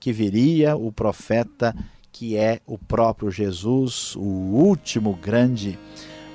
que 0.08 0.14
viria 0.14 0.74
o 0.74 0.90
profeta 0.90 1.76
que 2.14 2.38
é 2.38 2.62
o 2.66 2.78
próprio 2.78 3.30
Jesus, 3.30 4.16
o 4.16 4.22
último 4.22 5.20
grande 5.22 5.78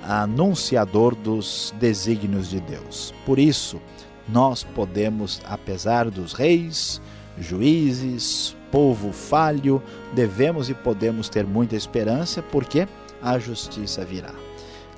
anunciador 0.02 1.14
dos 1.14 1.72
desígnios 1.80 2.50
de 2.50 2.61
Deus. 2.61 3.14
Por 3.24 3.38
isso, 3.38 3.80
nós 4.28 4.62
podemos, 4.62 5.40
apesar 5.46 6.11
dos 6.11 6.35
reis, 6.35 7.00
juízes, 7.38 8.54
povo 8.70 9.11
falho, 9.11 9.82
devemos 10.12 10.68
e 10.68 10.74
podemos 10.74 11.30
ter 11.30 11.46
muita 11.46 11.74
esperança, 11.74 12.42
porque 12.42 12.87
a 13.22 13.38
justiça 13.38 14.04
virá. 14.04 14.35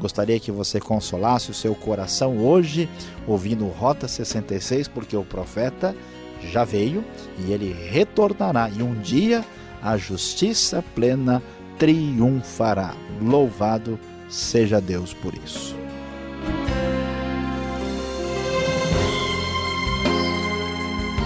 Gostaria 0.01 0.41
que 0.41 0.51
você 0.51 0.81
consolasse 0.81 1.49
o 1.49 1.55
seu 1.55 1.77
coração 1.77 2.39
hoje, 2.39 2.89
ouvindo 3.25 3.69
Rota 3.69 4.09
66, 4.09 4.89
porque 4.89 5.17
o 5.17 5.23
profeta 5.23 5.95
já 6.51 6.65
veio 6.65 7.05
e 7.39 7.53
ele 7.53 7.73
retornará, 7.73 8.69
e 8.69 8.83
um 8.83 8.95
dia 8.95 9.45
a 9.83 9.97
justiça 9.97 10.83
plena 10.95 11.43
triunfará. 11.79 12.95
Louvado 13.21 13.99
seja 14.29 14.81
Deus 14.81 15.13
por 15.13 15.35
isso. 15.35 15.77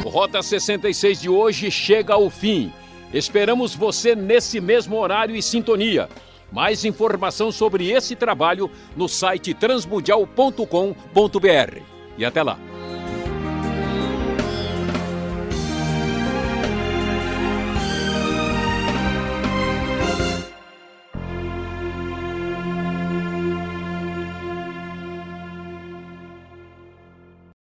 Rota 0.04 0.42
66 0.42 1.20
de 1.20 1.28
hoje 1.28 1.70
chega 1.70 2.14
ao 2.14 2.28
fim. 2.28 2.72
Esperamos 3.12 3.74
você 3.74 4.16
nesse 4.16 4.61
mesmo 4.61 4.96
horário 4.96 5.37
e 5.37 5.42
sintonia. 5.42 6.09
Mais 6.50 6.85
informação 6.85 7.52
sobre 7.52 7.90
esse 7.90 8.16
trabalho 8.16 8.70
no 8.96 9.09
site 9.09 9.54
transmundial.com.br. 9.54 11.83
E 12.16 12.24
até 12.24 12.42
lá. 12.42 12.59